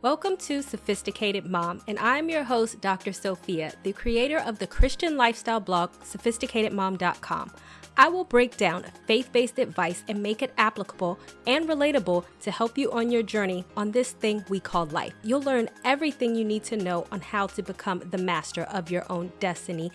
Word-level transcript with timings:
Welcome 0.00 0.36
to 0.36 0.62
Sophisticated 0.62 1.44
Mom, 1.44 1.82
and 1.88 1.98
I'm 1.98 2.28
your 2.28 2.44
host, 2.44 2.80
Dr. 2.80 3.12
Sophia, 3.12 3.72
the 3.82 3.92
creator 3.92 4.38
of 4.38 4.60
the 4.60 4.66
Christian 4.68 5.16
lifestyle 5.16 5.58
blog, 5.58 5.90
sophisticatedmom.com. 6.04 7.50
I 7.96 8.08
will 8.08 8.22
break 8.22 8.56
down 8.56 8.84
faith 9.08 9.32
based 9.32 9.58
advice 9.58 10.04
and 10.06 10.22
make 10.22 10.40
it 10.40 10.54
applicable 10.56 11.18
and 11.48 11.68
relatable 11.68 12.24
to 12.42 12.50
help 12.52 12.78
you 12.78 12.92
on 12.92 13.10
your 13.10 13.24
journey 13.24 13.64
on 13.76 13.90
this 13.90 14.12
thing 14.12 14.44
we 14.48 14.60
call 14.60 14.86
life. 14.86 15.14
You'll 15.24 15.42
learn 15.42 15.68
everything 15.84 16.36
you 16.36 16.44
need 16.44 16.62
to 16.64 16.76
know 16.76 17.04
on 17.10 17.20
how 17.20 17.48
to 17.48 17.62
become 17.64 17.98
the 18.12 18.18
master 18.18 18.62
of 18.62 18.92
your 18.92 19.04
own 19.10 19.32
destiny. 19.40 19.90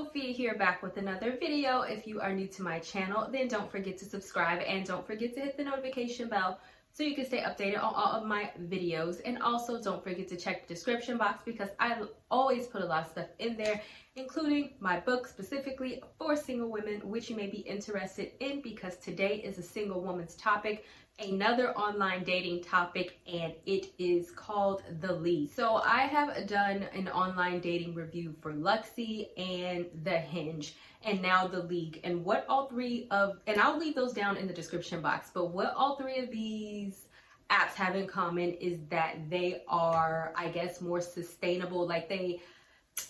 Sophia 0.00 0.32
here 0.32 0.56
back 0.56 0.82
with 0.82 0.96
another 0.96 1.36
video. 1.38 1.82
If 1.82 2.08
you 2.08 2.20
are 2.20 2.32
new 2.32 2.48
to 2.48 2.62
my 2.64 2.80
channel, 2.80 3.28
then 3.30 3.46
don't 3.46 3.70
forget 3.70 3.98
to 3.98 4.04
subscribe 4.04 4.60
and 4.66 4.84
don't 4.84 5.06
forget 5.06 5.32
to 5.34 5.40
hit 5.40 5.56
the 5.56 5.62
notification 5.62 6.28
bell 6.28 6.58
so 6.94 7.02
you 7.02 7.16
can 7.16 7.26
stay 7.26 7.40
updated 7.40 7.82
on 7.82 7.92
all 7.92 8.12
of 8.12 8.24
my 8.24 8.52
videos. 8.68 9.20
And 9.24 9.42
also 9.42 9.82
don't 9.82 10.02
forget 10.02 10.28
to 10.28 10.36
check 10.36 10.66
the 10.66 10.74
description 10.74 11.18
box 11.18 11.42
because 11.44 11.70
I 11.80 12.00
always 12.30 12.68
put 12.68 12.82
a 12.82 12.86
lot 12.86 13.04
of 13.04 13.10
stuff 13.10 13.26
in 13.40 13.56
there, 13.56 13.82
including 14.14 14.74
my 14.78 15.00
book 15.00 15.26
specifically 15.26 16.00
for 16.16 16.36
single 16.36 16.70
women, 16.70 17.00
which 17.00 17.28
you 17.28 17.34
may 17.34 17.48
be 17.48 17.58
interested 17.58 18.30
in 18.38 18.62
because 18.62 18.96
today 18.96 19.42
is 19.44 19.58
a 19.58 19.62
single 19.62 20.02
woman's 20.02 20.36
topic 20.36 20.84
another 21.18 21.72
online 21.76 22.24
dating 22.24 22.62
topic 22.62 23.18
and 23.32 23.52
it 23.66 23.92
is 23.98 24.30
called 24.32 24.82
The 25.00 25.12
League. 25.12 25.52
So 25.52 25.76
I 25.76 26.00
have 26.00 26.46
done 26.46 26.86
an 26.92 27.08
online 27.08 27.60
dating 27.60 27.94
review 27.94 28.34
for 28.40 28.52
Luxy 28.52 29.28
and 29.36 29.86
The 30.02 30.18
Hinge 30.18 30.74
and 31.04 31.22
now 31.22 31.46
The 31.46 31.62
League 31.62 32.00
and 32.04 32.24
what 32.24 32.44
all 32.48 32.66
three 32.66 33.06
of 33.10 33.38
and 33.46 33.60
I'll 33.60 33.78
leave 33.78 33.94
those 33.94 34.12
down 34.12 34.36
in 34.36 34.46
the 34.48 34.54
description 34.54 35.00
box 35.00 35.30
but 35.32 35.46
what 35.46 35.72
all 35.76 35.96
three 35.96 36.18
of 36.18 36.30
these 36.30 37.06
apps 37.50 37.74
have 37.74 37.94
in 37.94 38.06
common 38.06 38.52
is 38.54 38.78
that 38.90 39.16
they 39.28 39.62
are 39.68 40.32
I 40.34 40.48
guess 40.48 40.80
more 40.80 41.00
sustainable 41.00 41.86
like 41.86 42.08
they 42.08 42.40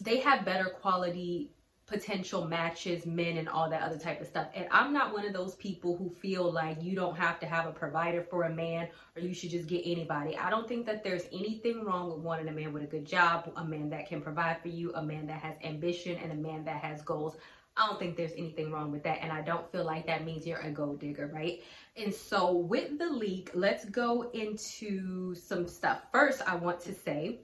they 0.00 0.18
have 0.20 0.44
better 0.44 0.66
quality 0.66 1.52
potential 1.86 2.46
matches, 2.46 3.04
men, 3.04 3.36
and 3.36 3.48
all 3.48 3.68
that 3.68 3.82
other 3.82 3.98
type 3.98 4.20
of 4.20 4.26
stuff. 4.26 4.48
And 4.54 4.66
I'm 4.70 4.92
not 4.92 5.12
one 5.12 5.26
of 5.26 5.32
those 5.32 5.54
people 5.56 5.96
who 5.96 6.08
feel 6.08 6.50
like 6.50 6.82
you 6.82 6.94
don't 6.94 7.16
have 7.16 7.38
to 7.40 7.46
have 7.46 7.66
a 7.66 7.72
provider 7.72 8.22
for 8.22 8.44
a 8.44 8.50
man 8.50 8.88
or 9.16 9.22
you 9.22 9.34
should 9.34 9.50
just 9.50 9.68
get 9.68 9.82
anybody. 9.84 10.36
I 10.36 10.48
don't 10.50 10.66
think 10.66 10.86
that 10.86 11.04
there's 11.04 11.24
anything 11.32 11.84
wrong 11.84 12.10
with 12.10 12.20
wanting 12.20 12.48
a 12.48 12.52
man 12.52 12.72
with 12.72 12.84
a 12.84 12.86
good 12.86 13.04
job, 13.04 13.52
a 13.56 13.64
man 13.64 13.90
that 13.90 14.08
can 14.08 14.22
provide 14.22 14.62
for 14.62 14.68
you, 14.68 14.94
a 14.94 15.02
man 15.02 15.26
that 15.26 15.40
has 15.40 15.56
ambition, 15.62 16.16
and 16.16 16.32
a 16.32 16.36
man 16.36 16.64
that 16.64 16.82
has 16.82 17.02
goals. 17.02 17.36
I 17.76 17.86
don't 17.86 17.98
think 17.98 18.16
there's 18.16 18.32
anything 18.38 18.70
wrong 18.70 18.92
with 18.92 19.02
that. 19.02 19.18
And 19.20 19.32
I 19.32 19.42
don't 19.42 19.70
feel 19.70 19.84
like 19.84 20.06
that 20.06 20.24
means 20.24 20.46
you're 20.46 20.60
a 20.60 20.70
gold 20.70 21.00
digger, 21.00 21.30
right? 21.34 21.62
And 21.96 22.14
so 22.14 22.52
with 22.52 22.98
the 22.98 23.10
league, 23.10 23.50
let's 23.52 23.84
go 23.84 24.30
into 24.32 25.34
some 25.34 25.66
stuff. 25.66 26.02
First, 26.12 26.40
I 26.46 26.54
want 26.54 26.80
to 26.82 26.94
say, 26.94 27.40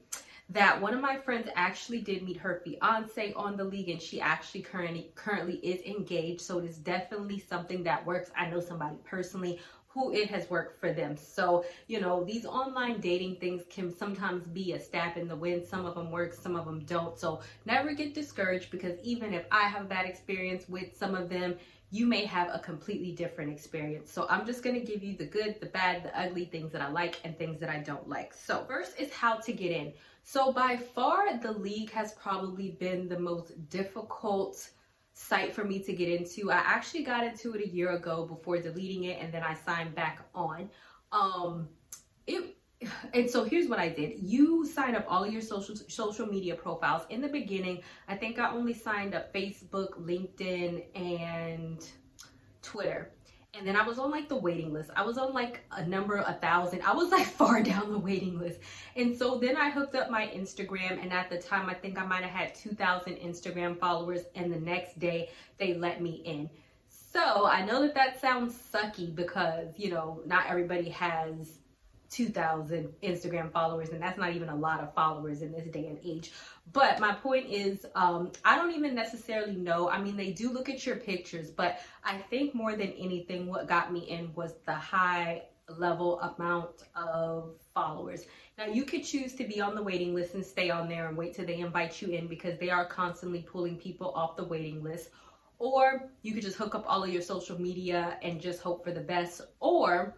that 0.51 0.81
one 0.81 0.93
of 0.93 1.01
my 1.01 1.17
friends 1.17 1.48
actually 1.55 2.01
did 2.01 2.23
meet 2.23 2.37
her 2.37 2.61
fiance 2.65 3.33
on 3.34 3.56
the 3.56 3.65
league 3.65 3.89
and 3.89 4.03
she 4.03 4.20
actually 4.20 4.61
currently 4.61 5.11
currently 5.15 5.57
is 5.57 5.81
engaged 5.83 6.41
so 6.41 6.59
it 6.59 6.65
is 6.65 6.77
definitely 6.77 7.39
something 7.39 7.83
that 7.83 8.05
works 8.05 8.31
i 8.37 8.48
know 8.48 8.61
somebody 8.61 8.97
personally 9.05 9.61
who 9.87 10.12
it 10.12 10.29
has 10.31 10.48
worked 10.51 10.79
for 10.79 10.92
them 10.92 11.17
so 11.17 11.65
you 11.87 12.01
know 12.01 12.25
these 12.25 12.45
online 12.45 13.01
dating 13.01 13.37
things 13.37 13.62
can 13.70 13.95
sometimes 13.95 14.47
be 14.48 14.73
a 14.73 14.81
stab 14.81 15.17
in 15.17 15.29
the 15.29 15.37
wind 15.37 15.65
some 15.65 15.87
of 15.87 15.95
them 15.95 16.11
work 16.11 16.34
some 16.34 16.57
of 16.57 16.64
them 16.64 16.81
don't 16.81 17.19
so 17.19 17.41
never 17.64 17.92
get 17.92 18.12
discouraged 18.12 18.70
because 18.70 18.98
even 19.03 19.33
if 19.33 19.45
i 19.53 19.62
have 19.62 19.83
a 19.83 19.89
bad 19.89 20.07
experience 20.07 20.69
with 20.69 20.97
some 20.97 21.14
of 21.14 21.29
them 21.29 21.55
you 21.92 22.07
may 22.07 22.25
have 22.25 22.48
a 22.53 22.59
completely 22.61 23.11
different 23.11 23.51
experience. 23.51 24.12
So 24.12 24.27
I'm 24.31 24.47
just 24.47 24.62
gonna 24.62 24.81
give 24.81 25.03
you 25.03 25.17
the 25.17 25.25
good, 25.25 25.61
the 25.61 25.67
bad, 25.67 26.05
the 26.05 26.19
ugly 26.19 26.45
things 26.45 26.70
that 26.73 26.81
I 26.81 26.89
like 26.89 27.20
and 27.25 27.37
things 27.37 27.59
that 27.61 27.69
I 27.69 27.79
don't 27.79 28.09
like. 28.09 28.33
So 28.33 28.64
first 28.69 28.98
is 28.98 29.12
how 29.12 29.37
to 29.39 29.53
get 29.53 29.73
in. 29.73 29.92
So 30.23 30.53
by 30.53 30.77
far, 30.77 31.37
the 31.39 31.53
league 31.53 31.91
has 31.91 32.13
probably 32.13 32.71
been 32.73 33.09
the 33.09 33.19
most 33.19 33.69
difficult 33.69 34.71
site 35.13 35.55
for 35.55 35.65
me 35.65 35.81
to 35.81 35.93
get 35.93 36.09
into. 36.09 36.51
I 36.51 36.57
actually 36.57 37.03
got 37.03 37.25
into 37.25 37.55
it 37.55 37.63
a 37.64 37.69
year 37.69 37.91
ago 37.91 38.27
before 38.27 38.59
deleting 38.59 39.05
it 39.05 39.20
and 39.20 39.33
then 39.33 39.42
I 39.42 39.55
signed 39.55 39.95
back 39.95 40.23
on. 40.35 40.70
Um, 41.13 41.69
it 42.27 42.57
and 43.13 43.29
so 43.29 43.45
here's 43.45 43.69
what 43.69 43.79
I 43.79 43.89
did. 43.89 44.20
You 44.20 44.64
sign 44.67 44.95
up 44.95 45.05
all 45.09 45.27
your 45.27 45.42
social 45.42 45.77
social 45.77 46.27
media 46.27 46.55
profiles. 46.55 47.03
In 47.11 47.20
the 47.20 47.29
beginning, 47.29 47.83
I 48.09 48.17
think 48.17 48.39
I 48.39 48.51
only 48.51 48.73
signed 48.73 49.14
up 49.14 49.35
Facebook, 49.35 50.01
LinkedIn, 50.01 50.85
and 50.95 51.86
Twitter 52.63 53.11
and 53.55 53.66
then 53.66 53.77
I 53.77 53.83
was 53.83 53.98
on 53.98 54.11
like 54.11 54.28
the 54.28 54.36
waiting 54.36 54.72
list. 54.72 54.90
I 54.94 55.02
was 55.02 55.18
on 55.18 55.33
like 55.33 55.61
a 55.72 55.84
number, 55.84 56.16
a 56.16 56.34
thousand. 56.34 56.83
I 56.83 56.92
was 56.92 57.11
like 57.11 57.27
far 57.40 57.62
down 57.62 57.92
the 57.92 57.98
waiting 57.98 58.38
list. 58.38 58.61
And 58.96 59.16
so 59.16 59.38
then 59.38 59.56
I 59.56 59.70
hooked 59.70 59.94
up 59.94 60.11
my 60.11 60.27
Instagram, 60.27 61.02
and 61.02 61.12
at 61.12 61.30
the 61.30 61.38
time, 61.38 61.68
I 61.68 61.74
think 61.74 61.98
I 61.98 62.05
might 62.05 62.22
have 62.22 62.30
had 62.30 62.55
2,000 62.55 63.16
Instagram 63.16 63.78
followers, 63.78 64.22
and 64.34 64.52
the 64.52 64.61
next 64.61 64.98
day 64.98 65.30
they 65.58 65.74
let 65.74 66.00
me 66.00 66.22
in. 66.24 66.48
So 67.12 67.46
I 67.46 67.64
know 67.64 67.83
that 67.83 67.94
that 67.94 68.20
sounds 68.20 68.55
sucky 68.72 69.12
because, 69.14 69.77
you 69.77 69.90
know, 69.90 70.22
not 70.27 70.46
everybody 70.48 70.88
has 70.90 71.60
2,000 72.11 72.89
Instagram 73.03 73.53
followers, 73.53 73.91
and 73.91 74.03
that's 74.03 74.19
not 74.19 74.35
even 74.35 74.48
a 74.48 74.57
lot 74.57 74.81
of 74.81 74.93
followers 74.95 75.43
in 75.43 75.53
this 75.53 75.67
day 75.69 75.87
and 75.87 75.98
age. 76.05 76.33
But 76.73 76.98
my 77.01 77.13
point 77.15 77.48
is, 77.48 77.87
um, 77.95 78.33
I 78.45 78.57
don't 78.57 78.73
even 78.73 78.95
necessarily 78.95 79.55
know. 79.55 79.89
I 79.89 80.01
mean, 80.01 80.17
they 80.17 80.33
do 80.33 80.51
look 80.53 80.69
at 80.69 80.85
your 80.85 80.97
pictures, 80.97 81.51
but 81.51 81.81
I 82.05 82.19
think 82.19 82.55
more 82.55 82.73
than 82.73 82.93
anything, 82.93 83.47
what 83.47 83.69
got 83.69 83.93
me 83.93 84.01
in 84.01 84.35
was 84.35 84.55
the 84.67 84.75
high 84.75 85.43
level 85.79 86.21
amount 86.21 86.83
of 86.97 87.55
followers. 87.73 88.27
Now, 88.59 88.67
you 88.67 88.85
could 88.85 89.05
choose 89.05 89.35
to 89.35 89.45
be 89.45 89.61
on 89.61 89.75
the 89.75 89.83
waiting 89.83 90.15
list 90.15 90.35
and 90.35 90.45
stay 90.45 90.69
on 90.71 90.89
there 90.89 91.09
and 91.09 91.17
wait 91.17 91.35
till 91.35 91.47
they 91.47 91.59
invite 91.59 92.03
you 92.03 92.09
in 92.09 92.27
because 92.27 92.59
they 92.59 92.71
are 92.71 92.85
constantly 92.85 93.42
pulling 93.42 93.77
people 93.77 94.13
off 94.15 94.37
the 94.37 94.45
waiting 94.45 94.83
list. 94.83 95.11
Or 95.59 96.11
you 96.23 96.35
could 96.35 96.42
just 96.42 96.57
hook 96.57 96.75
up 96.75 96.85
all 96.87 97.05
of 97.05 97.11
your 97.11 97.23
social 97.23 97.61
media 97.61 98.19
and 98.23 98.41
just 98.41 98.61
hope 98.61 98.83
for 98.83 98.92
the 98.92 99.01
best. 99.01 99.42
Or 99.61 100.17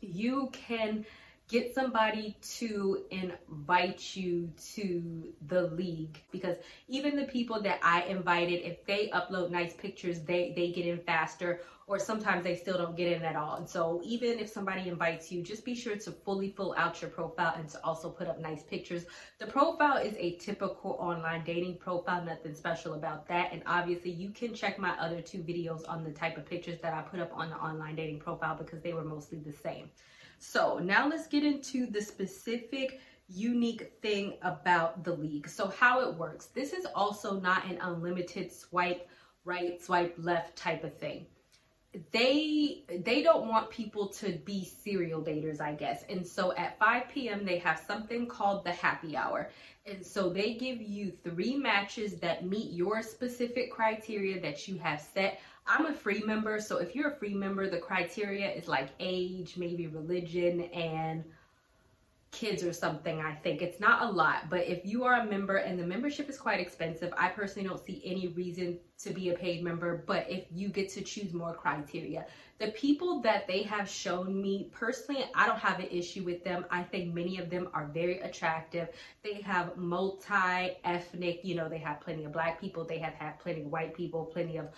you 0.00 0.50
can 0.52 1.04
get 1.48 1.74
somebody 1.74 2.36
to 2.40 3.04
invite 3.10 4.16
you 4.16 4.50
to 4.74 5.32
the 5.48 5.62
league 5.68 6.18
because 6.30 6.56
even 6.88 7.16
the 7.16 7.24
people 7.24 7.60
that 7.62 7.80
I 7.82 8.02
invited, 8.02 8.64
if 8.64 8.84
they 8.86 9.08
upload 9.08 9.50
nice 9.50 9.74
pictures, 9.74 10.20
they, 10.20 10.52
they 10.56 10.72
get 10.72 10.86
in 10.86 10.98
faster 10.98 11.60
or 11.86 11.98
sometimes 11.98 12.44
they 12.44 12.56
still 12.56 12.78
don't 12.78 12.96
get 12.96 13.12
in 13.12 13.22
at 13.22 13.36
all. 13.36 13.56
And 13.56 13.68
so 13.68 14.00
even 14.04 14.38
if 14.38 14.48
somebody 14.48 14.88
invites 14.88 15.30
you, 15.30 15.42
just 15.42 15.64
be 15.64 15.74
sure 15.74 15.96
to 15.96 16.10
fully 16.10 16.50
fill 16.50 16.74
out 16.78 17.00
your 17.02 17.10
profile 17.10 17.54
and 17.56 17.68
to 17.70 17.84
also 17.84 18.08
put 18.08 18.26
up 18.26 18.40
nice 18.40 18.62
pictures. 18.62 19.04
The 19.38 19.46
profile 19.46 19.98
is 19.98 20.14
a 20.18 20.36
typical 20.36 20.96
online 20.98 21.44
dating 21.44 21.78
profile, 21.78 22.24
nothing 22.24 22.54
special 22.54 22.94
about 22.94 23.28
that. 23.28 23.52
And 23.52 23.62
obviously 23.66 24.12
you 24.12 24.30
can 24.30 24.54
check 24.54 24.78
my 24.78 24.98
other 24.98 25.20
two 25.20 25.38
videos 25.38 25.88
on 25.88 26.04
the 26.04 26.10
type 26.10 26.38
of 26.38 26.46
pictures 26.46 26.80
that 26.80 26.94
I 26.94 27.02
put 27.02 27.20
up 27.20 27.32
on 27.34 27.50
the 27.50 27.56
online 27.56 27.96
dating 27.96 28.20
profile 28.20 28.56
because 28.56 28.80
they 28.80 28.94
were 28.94 29.04
mostly 29.04 29.38
the 29.38 29.52
same. 29.52 29.90
So 30.38 30.78
now 30.78 31.06
let's 31.06 31.26
get 31.26 31.44
into 31.44 31.86
the 31.86 32.00
specific 32.00 33.00
unique 33.28 33.92
thing 34.02 34.34
about 34.42 35.04
the 35.04 35.14
league. 35.14 35.48
So 35.48 35.68
how 35.68 36.00
it 36.00 36.14
works. 36.14 36.46
This 36.46 36.72
is 36.72 36.86
also 36.94 37.40
not 37.40 37.64
an 37.66 37.78
unlimited 37.80 38.52
swipe 38.52 39.08
right, 39.44 39.82
swipe 39.82 40.14
left 40.18 40.56
type 40.56 40.84
of 40.84 40.96
thing. 40.96 41.26
They 42.10 42.82
they 43.04 43.22
don't 43.22 43.48
want 43.48 43.70
people 43.70 44.08
to 44.08 44.32
be 44.44 44.64
serial 44.64 45.22
daters, 45.22 45.60
I 45.60 45.74
guess. 45.74 46.04
And 46.08 46.26
so 46.26 46.52
at 46.56 46.78
5 46.78 47.08
p.m. 47.08 47.44
they 47.44 47.58
have 47.58 47.82
something 47.86 48.26
called 48.26 48.64
the 48.64 48.72
happy 48.72 49.16
hour. 49.16 49.50
And 49.86 50.04
so 50.04 50.30
they 50.30 50.54
give 50.54 50.80
you 50.80 51.12
three 51.22 51.56
matches 51.56 52.14
that 52.16 52.46
meet 52.46 52.72
your 52.72 53.02
specific 53.02 53.70
criteria 53.70 54.40
that 54.40 54.66
you 54.66 54.78
have 54.78 55.00
set. 55.00 55.40
I'm 55.66 55.86
a 55.86 55.94
free 55.94 56.22
member, 56.22 56.60
so 56.60 56.78
if 56.78 56.94
you're 56.94 57.10
a 57.10 57.16
free 57.16 57.34
member, 57.34 57.68
the 57.68 57.78
criteria 57.78 58.50
is 58.50 58.68
like 58.68 58.90
age, 59.00 59.56
maybe 59.56 59.86
religion, 59.86 60.62
and 60.72 61.24
kids 62.34 62.62
or 62.62 62.72
something, 62.72 63.20
I 63.20 63.34
think. 63.34 63.62
It's 63.62 63.80
not 63.80 64.02
a 64.02 64.10
lot, 64.10 64.50
but 64.50 64.66
if 64.66 64.84
you 64.84 65.04
are 65.04 65.20
a 65.20 65.24
member 65.24 65.56
and 65.56 65.78
the 65.78 65.86
membership 65.86 66.28
is 66.28 66.36
quite 66.36 66.60
expensive, 66.60 67.14
I 67.16 67.28
personally 67.28 67.68
don't 67.68 67.82
see 67.82 68.02
any 68.04 68.28
reason 68.28 68.78
to 68.98 69.10
be 69.10 69.30
a 69.30 69.34
paid 69.34 69.62
member, 69.62 70.04
but 70.06 70.26
if 70.28 70.44
you 70.50 70.68
get 70.68 70.88
to 70.90 71.02
choose 71.02 71.32
more 71.32 71.54
criteria. 71.54 72.26
The 72.58 72.68
people 72.68 73.20
that 73.22 73.48
they 73.48 73.62
have 73.62 73.88
shown 73.88 74.40
me, 74.40 74.70
personally, 74.72 75.24
I 75.34 75.46
don't 75.46 75.58
have 75.58 75.80
an 75.80 75.88
issue 75.90 76.22
with 76.22 76.44
them. 76.44 76.64
I 76.70 76.84
think 76.84 77.12
many 77.12 77.38
of 77.38 77.50
them 77.50 77.68
are 77.74 77.86
very 77.86 78.20
attractive. 78.20 78.88
They 79.22 79.40
have 79.42 79.76
multi-ethnic, 79.76 81.40
you 81.42 81.56
know, 81.56 81.68
they 81.68 81.78
have 81.78 82.00
plenty 82.00 82.24
of 82.24 82.32
black 82.32 82.60
people, 82.60 82.84
they 82.84 82.98
have 82.98 83.14
had 83.14 83.40
plenty 83.40 83.62
of 83.62 83.66
white 83.66 83.94
people, 83.94 84.26
plenty 84.26 84.56
of 84.56 84.68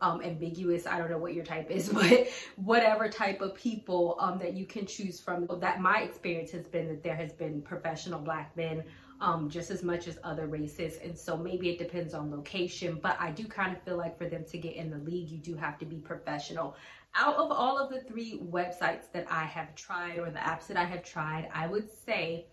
um, 0.00 0.22
ambiguous. 0.22 0.86
I 0.86 0.98
don't 0.98 1.10
know 1.10 1.18
what 1.18 1.34
your 1.34 1.44
type 1.44 1.70
is, 1.70 1.88
but 1.92 2.28
whatever 2.56 3.08
type 3.08 3.40
of 3.40 3.54
people 3.54 4.16
um, 4.20 4.38
that 4.38 4.54
you 4.54 4.66
can 4.66 4.86
choose 4.86 5.20
from. 5.20 5.48
That 5.60 5.80
my 5.80 6.00
experience 6.00 6.50
has 6.52 6.66
been 6.66 6.88
that 6.88 7.02
there 7.02 7.16
has 7.16 7.32
been 7.32 7.62
professional 7.62 8.20
black 8.20 8.56
men 8.56 8.84
um, 9.20 9.50
just 9.50 9.70
as 9.70 9.82
much 9.82 10.06
as 10.06 10.18
other 10.22 10.46
races. 10.46 10.98
And 11.02 11.16
so 11.16 11.36
maybe 11.36 11.70
it 11.70 11.78
depends 11.78 12.14
on 12.14 12.30
location, 12.30 12.98
but 13.02 13.16
I 13.20 13.30
do 13.30 13.44
kind 13.44 13.76
of 13.76 13.82
feel 13.82 13.96
like 13.96 14.16
for 14.16 14.28
them 14.28 14.44
to 14.50 14.58
get 14.58 14.76
in 14.76 14.90
the 14.90 14.98
league, 14.98 15.28
you 15.28 15.38
do 15.38 15.54
have 15.56 15.78
to 15.78 15.84
be 15.84 15.96
professional. 15.96 16.76
Out 17.14 17.36
of 17.36 17.50
all 17.50 17.78
of 17.78 17.90
the 17.90 18.00
three 18.00 18.38
websites 18.38 19.10
that 19.12 19.26
I 19.30 19.44
have 19.44 19.74
tried 19.74 20.18
or 20.18 20.30
the 20.30 20.38
apps 20.38 20.66
that 20.68 20.76
I 20.76 20.84
have 20.84 21.02
tried, 21.02 21.48
I 21.52 21.66
would 21.66 21.88
say 22.04 22.46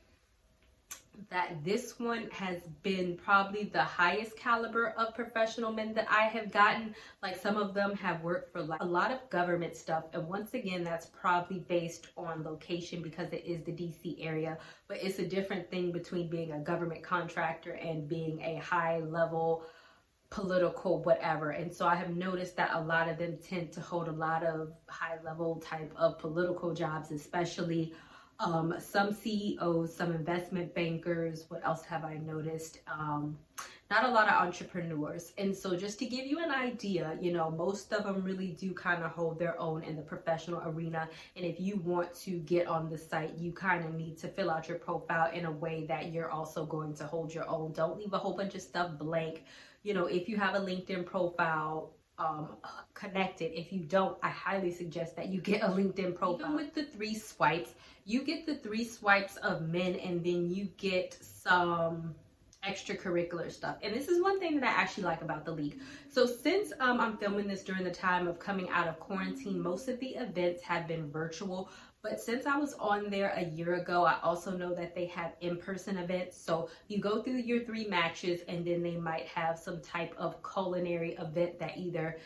that 1.29 1.63
this 1.63 1.99
one 1.99 2.29
has 2.31 2.61
been 2.83 3.17
probably 3.17 3.65
the 3.65 3.83
highest 3.83 4.37
caliber 4.37 4.93
of 4.97 5.15
professional 5.15 5.71
men 5.71 5.93
that 5.93 6.07
I 6.09 6.23
have 6.23 6.51
gotten. 6.51 6.95
Like 7.21 7.37
some 7.37 7.57
of 7.57 7.73
them 7.73 7.95
have 7.95 8.21
worked 8.21 8.51
for 8.51 8.65
a 8.79 8.85
lot 8.85 9.11
of 9.11 9.29
government 9.29 9.75
stuff. 9.75 10.05
And 10.13 10.27
once 10.27 10.53
again, 10.53 10.83
that's 10.83 11.07
probably 11.07 11.59
based 11.59 12.07
on 12.17 12.43
location 12.43 13.01
because 13.01 13.31
it 13.33 13.43
is 13.45 13.63
the 13.63 13.71
DC 13.71 14.17
area. 14.19 14.57
But 14.87 14.97
it's 15.01 15.19
a 15.19 15.25
different 15.25 15.69
thing 15.69 15.91
between 15.91 16.29
being 16.29 16.51
a 16.51 16.59
government 16.59 17.03
contractor 17.03 17.71
and 17.71 18.07
being 18.07 18.41
a 18.41 18.57
high 18.57 18.99
level 18.99 19.65
political 20.31 21.03
whatever 21.03 21.51
and 21.51 21.71
so 21.71 21.87
i 21.87 21.95
have 21.95 22.09
noticed 22.09 22.57
that 22.57 22.71
a 22.73 22.81
lot 22.81 23.07
of 23.07 23.17
them 23.17 23.37
tend 23.47 23.71
to 23.71 23.79
hold 23.79 24.07
a 24.07 24.11
lot 24.11 24.43
of 24.43 24.73
high 24.87 25.17
level 25.23 25.61
type 25.63 25.93
of 25.95 26.17
political 26.17 26.73
jobs 26.73 27.11
especially 27.11 27.93
um, 28.39 28.75
some 28.79 29.13
CEOs, 29.13 29.95
some 29.95 30.11
investment 30.11 30.73
bankers. 30.73 31.45
What 31.49 31.65
else 31.65 31.83
have 31.83 32.03
I 32.03 32.17
noticed? 32.17 32.79
Um, 32.91 33.37
not 33.91 34.03
a 34.03 34.09
lot 34.09 34.27
of 34.27 34.33
entrepreneurs. 34.41 35.31
And 35.37 35.55
so, 35.55 35.75
just 35.75 35.99
to 35.99 36.05
give 36.05 36.25
you 36.25 36.43
an 36.43 36.49
idea, 36.51 37.17
you 37.21 37.31
know, 37.31 37.51
most 37.51 37.93
of 37.93 38.03
them 38.03 38.23
really 38.23 38.47
do 38.47 38.73
kind 38.73 39.03
of 39.03 39.11
hold 39.11 39.37
their 39.37 39.59
own 39.59 39.83
in 39.83 39.95
the 39.95 40.01
professional 40.01 40.61
arena. 40.65 41.07
And 41.35 41.45
if 41.45 41.59
you 41.59 41.77
want 41.77 42.13
to 42.21 42.39
get 42.39 42.67
on 42.67 42.89
the 42.89 42.97
site, 42.97 43.37
you 43.37 43.51
kind 43.51 43.85
of 43.85 43.93
need 43.93 44.17
to 44.19 44.27
fill 44.27 44.49
out 44.49 44.67
your 44.67 44.79
profile 44.79 45.31
in 45.31 45.45
a 45.45 45.51
way 45.51 45.85
that 45.87 46.11
you're 46.11 46.31
also 46.31 46.65
going 46.65 46.95
to 46.95 47.05
hold 47.05 47.33
your 47.33 47.47
own. 47.47 47.73
Don't 47.73 47.97
leave 47.97 48.13
a 48.13 48.17
whole 48.17 48.35
bunch 48.35 48.55
of 48.55 48.61
stuff 48.61 48.97
blank. 48.97 49.43
You 49.83 49.93
know, 49.93 50.07
if 50.07 50.27
you 50.27 50.37
have 50.37 50.55
a 50.55 50.59
LinkedIn 50.59 51.05
profile, 51.05 51.91
um, 52.17 52.49
connected. 52.93 53.57
If 53.57 53.71
you 53.73 53.81
don't, 53.81 54.17
I 54.23 54.29
highly 54.29 54.71
suggest 54.71 55.15
that 55.15 55.29
you 55.29 55.41
get 55.41 55.61
a 55.61 55.67
LinkedIn 55.67 56.15
profile. 56.15 56.47
Even 56.47 56.55
with 56.55 56.73
the 56.73 56.83
three 56.83 57.15
swipes, 57.15 57.71
you 58.05 58.23
get 58.23 58.45
the 58.45 58.55
three 58.55 58.83
swipes 58.85 59.37
of 59.37 59.63
men 59.69 59.95
and 59.95 60.23
then 60.23 60.49
you 60.49 60.69
get 60.77 61.17
some 61.21 62.15
extracurricular 62.67 63.51
stuff. 63.51 63.77
And 63.83 63.93
this 63.93 64.07
is 64.07 64.21
one 64.21 64.39
thing 64.39 64.59
that 64.59 64.77
I 64.77 64.81
actually 64.81 65.03
like 65.03 65.21
about 65.21 65.45
the 65.45 65.51
league. 65.51 65.79
So 66.09 66.25
since 66.25 66.71
um, 66.79 66.99
I'm 66.99 67.17
filming 67.17 67.47
this 67.47 67.63
during 67.63 67.83
the 67.83 67.91
time 67.91 68.27
of 68.27 68.39
coming 68.39 68.69
out 68.69 68.87
of 68.87 68.99
quarantine, 68.99 69.61
most 69.61 69.87
of 69.87 69.99
the 69.99 70.15
events 70.15 70.63
have 70.63 70.87
been 70.87 71.11
virtual. 71.11 71.69
But 72.07 72.21
since 72.21 72.45
I 72.45 72.55
was 72.55 72.75
on 72.75 73.09
there 73.09 73.33
a 73.35 73.45
year 73.45 73.73
ago, 73.73 74.05
I 74.05 74.19
also 74.21 74.55
know 74.55 74.75
that 74.75 74.93
they 74.93 75.07
have 75.07 75.33
in-person 75.41 75.97
events. 75.97 76.37
So 76.37 76.69
you 76.87 76.99
go 76.99 77.23
through 77.23 77.37
your 77.37 77.61
three 77.61 77.87
matches 77.87 78.41
and 78.47 78.63
then 78.63 78.83
they 78.83 78.95
might 78.95 79.25
have 79.25 79.57
some 79.57 79.81
type 79.81 80.13
of 80.15 80.35
culinary 80.43 81.15
event 81.15 81.57
that 81.57 81.75
either 81.75 82.19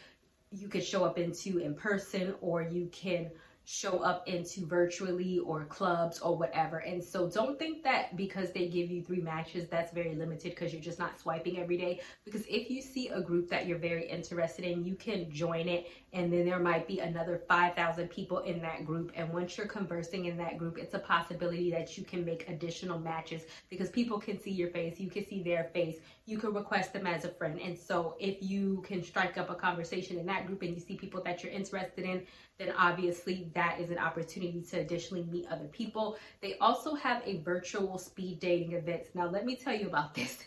you 0.52 0.68
could 0.68 0.84
show 0.84 1.06
up 1.06 1.18
into 1.18 1.60
in 1.60 1.76
person 1.76 2.36
or 2.42 2.62
you 2.62 2.90
can 2.92 3.32
show 3.72 4.00
up 4.00 4.28
into 4.28 4.66
virtually 4.66 5.38
or 5.46 5.64
clubs 5.66 6.20
or 6.20 6.36
whatever. 6.36 6.80
And 6.80 7.04
so 7.04 7.30
don't 7.30 7.60
think 7.60 7.84
that 7.84 8.18
because 8.18 8.52
they 8.52 8.68
give 8.68 8.90
you 8.90 9.04
three 9.04 9.22
matches, 9.22 9.68
that's 9.70 9.94
very 9.94 10.16
limited 10.16 10.56
because 10.56 10.74
you're 10.74 10.82
just 10.82 10.98
not 10.98 11.20
swiping 11.20 11.60
every 11.60 11.78
day. 11.78 12.02
Because 12.26 12.42
if 12.50 12.72
you 12.72 12.82
see 12.82 13.10
a 13.10 13.22
group 13.22 13.48
that 13.52 13.68
you're 13.68 13.78
very 13.78 14.10
interested 14.10 14.66
in, 14.66 14.84
you 14.84 14.96
can 14.96 15.32
join 15.32 15.70
it 15.70 15.88
and 16.14 16.32
then 16.32 16.46
there 16.46 16.60
might 16.60 16.88
be 16.88 17.00
another 17.00 17.42
5,000 17.48 18.08
people 18.10 18.40
in 18.40 18.62
that 18.62 18.86
group. 18.86 19.12
And 19.16 19.32
once 19.32 19.58
you're 19.58 19.68
conversing 19.68 20.26
in 20.26 20.38
that 20.38 20.58
group, 20.58 20.78
it's 20.78 20.94
a 20.94 21.00
possibility 21.00 21.70
that 21.72 21.98
you 21.98 22.04
can 22.04 22.26
make 22.26 22.50
additional 22.50 23.00
matches 23.00 23.44
because 23.70 23.90
people 23.90 24.20
can 24.20 24.40
see 24.40 24.52
your 24.52 24.70
face, 24.70 25.00
you 25.00 25.10
can 25.10 25.26
see 25.28 25.44
their 25.44 25.66
face, 25.66 25.98
you 26.26 26.38
can 26.38 26.54
request 26.54 26.94
them 26.94 27.08
as 27.08 27.26
a 27.26 27.30
friend. 27.30 27.60
And 27.60 27.78
so 27.78 28.16
if 28.20 28.38
you 28.42 28.84
can 28.88 29.04
strike 29.04 29.38
up 29.38 29.50
a 29.50 29.56
conversation 29.56 30.18
in 30.18 30.26
that 30.28 30.48
group 30.48 30.62
and 30.62 30.74
you 30.74 30.80
see 30.80 30.96
people 30.96 31.22
that 31.24 31.44
you're 31.44 31.54
interested 31.54 32.06
in, 32.06 32.24
then 32.58 32.74
obviously 32.78 33.50
that 33.56 33.80
is 33.80 33.90
an 33.90 33.98
opportunity 33.98 34.62
to 34.70 34.80
additionally 34.80 35.24
meet 35.24 35.48
other 35.48 35.66
people. 35.66 36.18
They 36.42 36.58
also 36.58 36.96
have 36.96 37.22
a 37.26 37.38
virtual 37.42 37.98
speed 37.98 38.40
dating 38.40 38.74
event. 38.74 39.04
Now, 39.14 39.28
let 39.28 39.46
me 39.46 39.56
tell 39.56 39.76
you 39.76 39.88
about 39.88 40.14
this. 40.16 40.46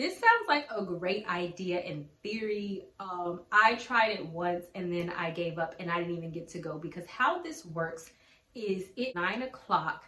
This 0.00 0.14
sounds 0.14 0.48
like 0.48 0.66
a 0.74 0.82
great 0.82 1.28
idea 1.28 1.80
in 1.80 2.08
theory. 2.22 2.86
Um, 2.98 3.42
I 3.52 3.74
tried 3.74 4.12
it 4.12 4.24
once 4.24 4.64
and 4.74 4.90
then 4.90 5.10
I 5.10 5.30
gave 5.30 5.58
up 5.58 5.74
and 5.78 5.90
I 5.90 5.98
didn't 5.98 6.16
even 6.16 6.30
get 6.30 6.48
to 6.52 6.58
go 6.58 6.78
because 6.78 7.06
how 7.06 7.42
this 7.42 7.66
works 7.66 8.10
is 8.54 8.84
it 8.96 9.14
nine 9.14 9.42
o'clock 9.42 10.06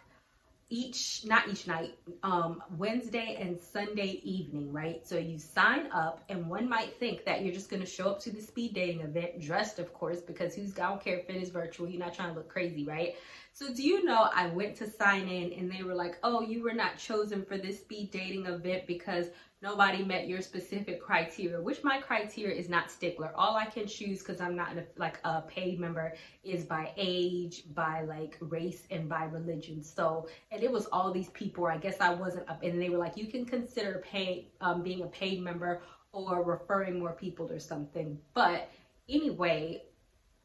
each 0.69 1.23
not 1.25 1.47
each 1.47 1.67
night 1.67 1.93
um 2.23 2.63
wednesday 2.77 3.37
and 3.39 3.59
sunday 3.59 4.19
evening 4.23 4.71
right 4.73 5.05
so 5.07 5.17
you 5.17 5.37
sign 5.37 5.87
up 5.91 6.23
and 6.29 6.49
one 6.49 6.67
might 6.67 6.97
think 6.99 7.23
that 7.25 7.43
you're 7.43 7.53
just 7.53 7.69
going 7.69 7.81
to 7.81 7.87
show 7.87 8.09
up 8.09 8.19
to 8.19 8.31
the 8.31 8.41
speed 8.41 8.73
dating 8.73 9.01
event 9.01 9.39
dressed 9.39 9.77
of 9.77 9.93
course 9.93 10.19
because 10.21 10.55
who's 10.55 10.77
I 10.79 10.89
don't 10.89 11.03
care 11.03 11.19
if 11.19 11.29
it 11.29 11.35
is 11.35 11.49
virtual 11.49 11.87
you're 11.87 11.99
not 11.99 12.15
trying 12.15 12.29
to 12.29 12.35
look 12.35 12.49
crazy 12.49 12.85
right 12.85 13.15
so 13.53 13.71
do 13.71 13.83
you 13.83 14.03
know 14.03 14.29
i 14.33 14.47
went 14.47 14.75
to 14.77 14.89
sign 14.89 15.27
in 15.27 15.53
and 15.53 15.71
they 15.71 15.83
were 15.83 15.93
like 15.93 16.17
oh 16.23 16.41
you 16.41 16.63
were 16.63 16.73
not 16.73 16.97
chosen 16.97 17.45
for 17.45 17.57
this 17.57 17.79
speed 17.79 18.09
dating 18.09 18.47
event 18.47 18.87
because 18.87 19.27
nobody 19.63 20.03
met 20.03 20.27
your 20.27 20.41
specific 20.41 21.01
criteria, 21.01 21.59
which 21.59 21.85
my 21.85 21.97
criteria 22.01 22.53
is 22.53 22.67
not 22.67 22.91
stickler. 22.91 23.31
All 23.33 23.55
I 23.55 23.65
can 23.65 23.87
choose 23.87 24.19
because 24.19 24.41
I'm 24.41 24.57
not 24.57 24.77
a, 24.77 24.83
like 24.97 25.19
a 25.23 25.41
paid 25.41 25.79
member 25.79 26.13
is 26.43 26.65
by 26.65 26.91
age, 26.97 27.63
by 27.73 28.03
like 28.03 28.37
race, 28.41 28.83
and 28.91 29.07
by 29.07 29.23
religion. 29.23 29.81
So, 29.81 30.27
and 30.51 30.61
it 30.61 30.69
was 30.69 30.85
all 30.87 31.13
these 31.13 31.29
people. 31.29 31.65
I 31.65 31.77
guess 31.77 32.01
I 32.01 32.13
wasn't 32.13 32.49
up, 32.49 32.61
and 32.61 32.79
they 32.79 32.89
were 32.89 32.97
like, 32.97 33.15
you 33.15 33.27
can 33.27 33.45
consider 33.45 34.03
pay 34.05 34.49
um, 34.59 34.83
being 34.83 35.01
a 35.01 35.07
paid 35.07 35.41
member 35.41 35.81
or 36.11 36.43
referring 36.43 36.99
more 36.99 37.13
people 37.13 37.49
or 37.49 37.59
something. 37.59 38.19
But 38.33 38.69
anyway, 39.07 39.83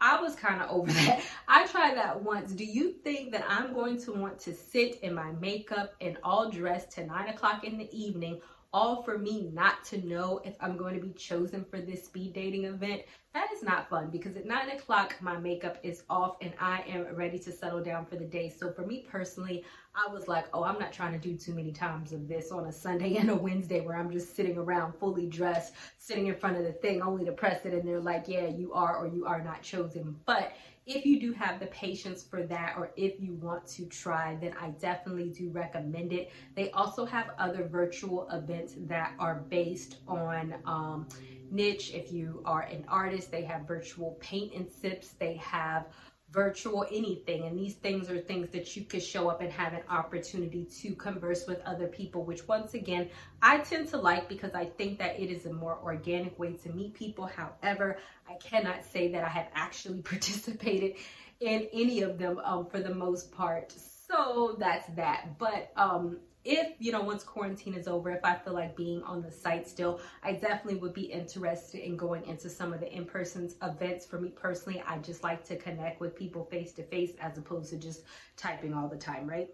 I 0.00 0.21
was 0.21 0.37
kind 0.37 0.62
of 0.62 0.71
over 0.71 0.93
that. 0.93 1.23
I 1.49 1.67
tried 1.67 1.97
that 1.97 2.23
once. 2.23 2.53
Do 2.53 2.64
you 2.64 2.93
think 2.93 3.32
that 3.32 3.44
I'm 3.49 3.75
going 3.75 4.00
to 4.03 4.12
want 4.12 4.38
to 4.41 4.55
sit 4.55 5.00
in 5.00 5.12
my 5.12 5.32
makeup 5.32 5.94
and 6.00 6.19
all 6.23 6.49
dressed 6.50 6.93
to 6.93 7.05
nine 7.05 7.29
o'clock 7.31 7.64
in 7.64 7.79
the 7.79 7.91
evening 7.93 8.41
all 8.73 9.03
for 9.03 9.19
me 9.19 9.50
not 9.53 9.85
to 9.85 10.06
know 10.06 10.41
if 10.44 10.55
I'm 10.61 10.76
going 10.76 10.94
to 10.94 11.00
be 11.00 11.12
chosen 11.12 11.65
for 11.65 11.81
this 11.81 12.05
speed 12.05 12.35
dating 12.35 12.65
event, 12.65 13.03
that 13.35 13.49
is 13.53 13.62
not 13.62 13.88
fun 13.88 14.11
because 14.11 14.37
at 14.37 14.47
nine 14.47 14.70
o'clock 14.70 15.17
my 15.20 15.38
makeup 15.38 15.79
is 15.82 16.03
off 16.11 16.37
and 16.43 16.53
I 16.61 16.82
am 16.88 17.06
ready 17.15 17.38
to 17.41 17.53
settle 17.53 17.82
down 17.82 18.05
for 18.05 18.17
the 18.17 18.25
day. 18.25 18.49
So 18.50 18.73
for 18.73 18.85
me 18.85 19.06
personally, 19.09 19.65
I 19.94 20.12
was 20.12 20.29
like, 20.29 20.47
oh, 20.53 20.65
I'm 20.65 20.79
not 20.79 20.93
trying 20.93 21.12
to 21.12 21.19
do 21.19 21.37
too 21.37 21.55
many 21.55 21.73
times 21.73 22.12
of 22.12 22.29
this 22.29 22.50
on 22.50 22.67
a 22.67 22.73
Sunday 22.73 23.17
and 23.19 23.31
a 23.31 23.35
Wednesday 23.35 23.81
where 23.81 23.97
I'm 23.97 24.11
just 24.11 24.37
sitting 24.37 24.59
around 24.59 24.94
fully 24.94 25.26
dressed, 25.26 25.75
sitting 25.99 26.26
in 26.26 26.35
front 26.35 26.56
of 26.56 26.64
the 26.64 26.73
thing 26.73 27.00
only 27.00 27.25
to 27.25 27.32
press 27.32 27.64
it 27.64 27.73
and 27.73 27.87
they're 27.88 28.00
like, 28.00 28.29
yeah, 28.29 28.49
you 28.49 28.73
are 28.73 28.97
or 28.97 29.06
you 29.06 29.25
are 29.25 29.43
not 29.43 29.62
chosen. 29.62 30.17
But 30.26 30.53
if 30.88 31.05
you 31.05 31.20
do 31.20 31.32
have 31.35 31.61
the 31.61 31.67
patience 31.67 32.25
for 32.25 32.44
that 32.44 32.75
or 32.79 32.93
if 32.96 33.20
you 33.20 33.35
want 33.35 33.67
to 33.67 33.85
try, 33.85 34.38
then 34.40 34.55
I 34.58 34.70
definitely 34.70 35.29
do 35.29 35.50
recommend 35.50 36.14
it. 36.14 36.32
They 36.56 36.70
also 36.70 37.05
have 37.05 37.31
other 37.38 37.69
virtual 37.69 38.26
events 38.30 38.75
that 38.87 39.12
are 39.18 39.45
based 39.50 39.99
on 40.09 40.54
um, 40.64 41.07
niche. 41.50 41.92
If 41.92 42.11
you 42.11 42.42
are 42.47 42.62
an 42.62 42.87
artist, 42.88 43.30
they 43.30 43.45
have 43.45 43.68
virtual 43.68 44.16
paint 44.18 44.54
and 44.54 44.66
sips. 44.71 45.09
They 45.11 45.35
have 45.37 45.87
virtual 46.30 46.85
anything. 46.90 47.44
And 47.44 47.58
these 47.58 47.75
things 47.75 48.11
are 48.11 48.18
things 48.18 48.50
that 48.50 48.76
you 48.76 48.85
could 48.85 49.02
show 49.02 49.28
up 49.28 49.40
and 49.40 49.50
have 49.50 49.73
an 49.73 49.82
opportunity 49.88 50.64
to 50.82 50.94
converse 50.94 51.47
with 51.47 51.61
other 51.62 51.87
people 51.87 52.25
which 52.25 52.47
once 52.47 52.75
again 52.75 53.08
i 53.42 53.58
tend 53.58 53.88
to 53.88 53.97
like 53.97 54.28
because 54.28 54.54
i 54.54 54.64
think 54.64 54.99
that 54.99 55.18
it 55.18 55.30
is 55.30 55.47
a 55.47 55.52
more 55.52 55.78
organic 55.82 56.38
way 56.38 56.52
to 56.52 56.68
meet 56.70 56.94
people. 56.94 57.26
However 57.26 57.99
i 58.28 58.35
cannot 58.35 58.85
say 58.85 59.11
that 59.12 59.25
i 59.25 59.28
have 59.28 59.49
actually 59.54 60.02
participated 60.12 60.94
in 61.40 61.68
any 61.73 62.02
of 62.02 62.18
them 62.18 62.40
um, 62.44 62.66
for 62.66 62.80
the 62.80 62.94
most 62.94 63.32
part 63.32 63.75
so 64.11 64.57
that's 64.59 64.87
that. 64.97 65.38
But 65.38 65.73
um 65.77 66.19
if 66.45 66.69
you 66.79 66.93
know 66.93 67.03
once 67.03 67.25
quarantine 67.25 67.75
is 67.75 67.88
over 67.88 68.11
if 68.11 68.25
i 68.25 68.35
feel 68.35 68.55
like 68.55 68.77
being 68.77 69.03
on 69.03 69.21
the 69.21 69.31
site 69.31 69.69
still 69.69 70.00
i 70.23 70.33
definitely 70.33 70.77
would 70.77 70.95
be 70.95 71.03
interested 71.03 71.85
in 71.85 71.97
going 71.97 72.25
into 72.27 72.49
some 72.49 72.73
of 72.73 72.81
the 72.81 72.91
in-person 72.93 73.50
events 73.62 74.07
for 74.07 74.21
me 74.21 74.29
personally. 74.31 74.83
I 74.87 74.99
just 74.99 75.23
like 75.23 75.45
to 75.47 75.57
connect 75.57 76.00
with 76.00 76.17
people 76.17 76.45
face 76.45 76.73
to 76.75 76.85
face 76.85 77.12
as 77.21 77.37
opposed 77.38 77.71
to 77.71 77.77
just 77.77 78.03
typing 78.37 78.73
all 78.73 78.88
the 78.88 78.97
time 78.97 79.29
right? 79.29 79.49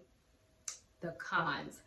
The 1.01 1.13
cons. 1.17 1.79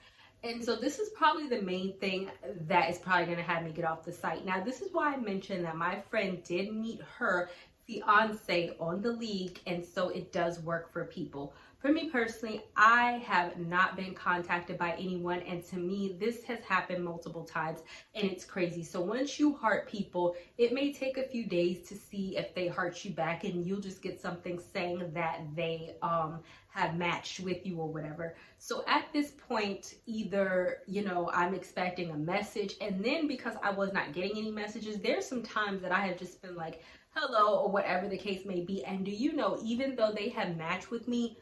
And 0.45 0.65
so 0.65 0.77
this 0.77 0.99
is 0.99 1.09
probably 1.11 1.49
the 1.49 1.63
main 1.63 1.99
thing 1.99 2.31
that 2.69 2.91
is 2.91 2.99
probably 2.99 3.27
going 3.27 3.39
to 3.39 3.43
have 3.43 3.65
me 3.65 3.73
get 3.73 3.85
off 3.85 4.05
the 4.05 4.13
site. 4.13 4.45
Now 4.45 4.63
this 4.63 4.81
is 4.81 4.93
why 4.93 5.15
i 5.15 5.17
mentioned 5.17 5.65
that 5.65 5.77
my 5.77 6.01
friend 6.11 6.43
did 6.45 6.73
meet 6.73 7.01
her 7.19 7.51
fiance 7.87 8.77
on 8.79 9.01
the 9.01 9.11
league 9.13 9.59
and 9.67 9.85
so 9.85 10.11
it 10.11 10.31
does 10.33 10.61
work 10.61 10.93
for 10.93 11.07
people 11.07 11.55
for 11.79 11.93
me 11.93 12.11
personally, 12.11 12.65
I 12.77 13.23
have 13.25 13.57
not 13.57 13.97
been 13.97 14.13
contacted 14.13 14.79
by 14.79 14.93
anyone, 14.93 15.41
and 15.41 15.65
to 15.67 15.77
me, 15.77 16.17
this 16.19 16.43
has 16.45 16.59
happened 16.65 17.05
multiple 17.05 17.45
times, 17.45 17.81
and 18.17 18.29
it's 18.29 18.45
crazy. 18.45 18.83
So 18.83 19.01
once 19.01 19.39
you 19.39 19.55
heart 19.55 19.89
people, 19.89 20.35
it 20.57 20.73
may 20.73 20.93
take 20.93 21.19
a 21.19 21.23
few 21.23 21.47
days 21.47 21.89
to 21.89 21.95
see 21.95 22.37
if 22.37 22.53
they 22.53 22.67
heart 22.67 23.05
you 23.05 23.13
back, 23.13 23.45
and 23.45 23.65
you'll 23.65 23.81
just 23.81 24.03
get 24.03 24.21
something 24.21 24.61
saying 24.73 25.13
that 25.15 25.43
they 25.55 25.95
um, 26.03 26.41
have 26.71 26.97
matched 26.97 27.39
with 27.39 27.65
you 27.65 27.77
or 27.77 27.93
whatever. 27.93 28.35
So 28.59 28.83
at 28.89 29.05
this 29.13 29.31
point, 29.31 29.95
either, 30.07 30.79
you 30.89 31.05
know, 31.05 31.31
I'm 31.33 31.55
expecting 31.55 32.11
a 32.11 32.17
message, 32.17 32.75
and 32.81 33.05
then 33.05 33.29
because 33.29 33.55
I 33.63 33.71
was 33.71 33.93
not 33.93 34.13
getting 34.13 34.37
any 34.37 34.51
messages, 34.51 34.99
there's 34.99 35.27
some 35.27 35.45
times 35.45 35.81
that 35.83 35.93
I 35.93 36.01
have 36.01 36.19
just 36.19 36.43
been 36.43 36.57
like, 36.57 36.83
hello, 37.15 37.63
or 37.63 37.71
whatever 37.71 38.09
the 38.09 38.19
case 38.19 38.45
may 38.45 38.61
be. 38.61 38.85
And 38.85 39.05
do 39.05 39.13
you 39.13 39.33
know, 39.33 39.59
even 39.63 39.95
though 39.95 40.13
they 40.13 40.29
have 40.31 40.57
matched 40.57 40.91
with 40.91 41.07
me, 41.09 41.39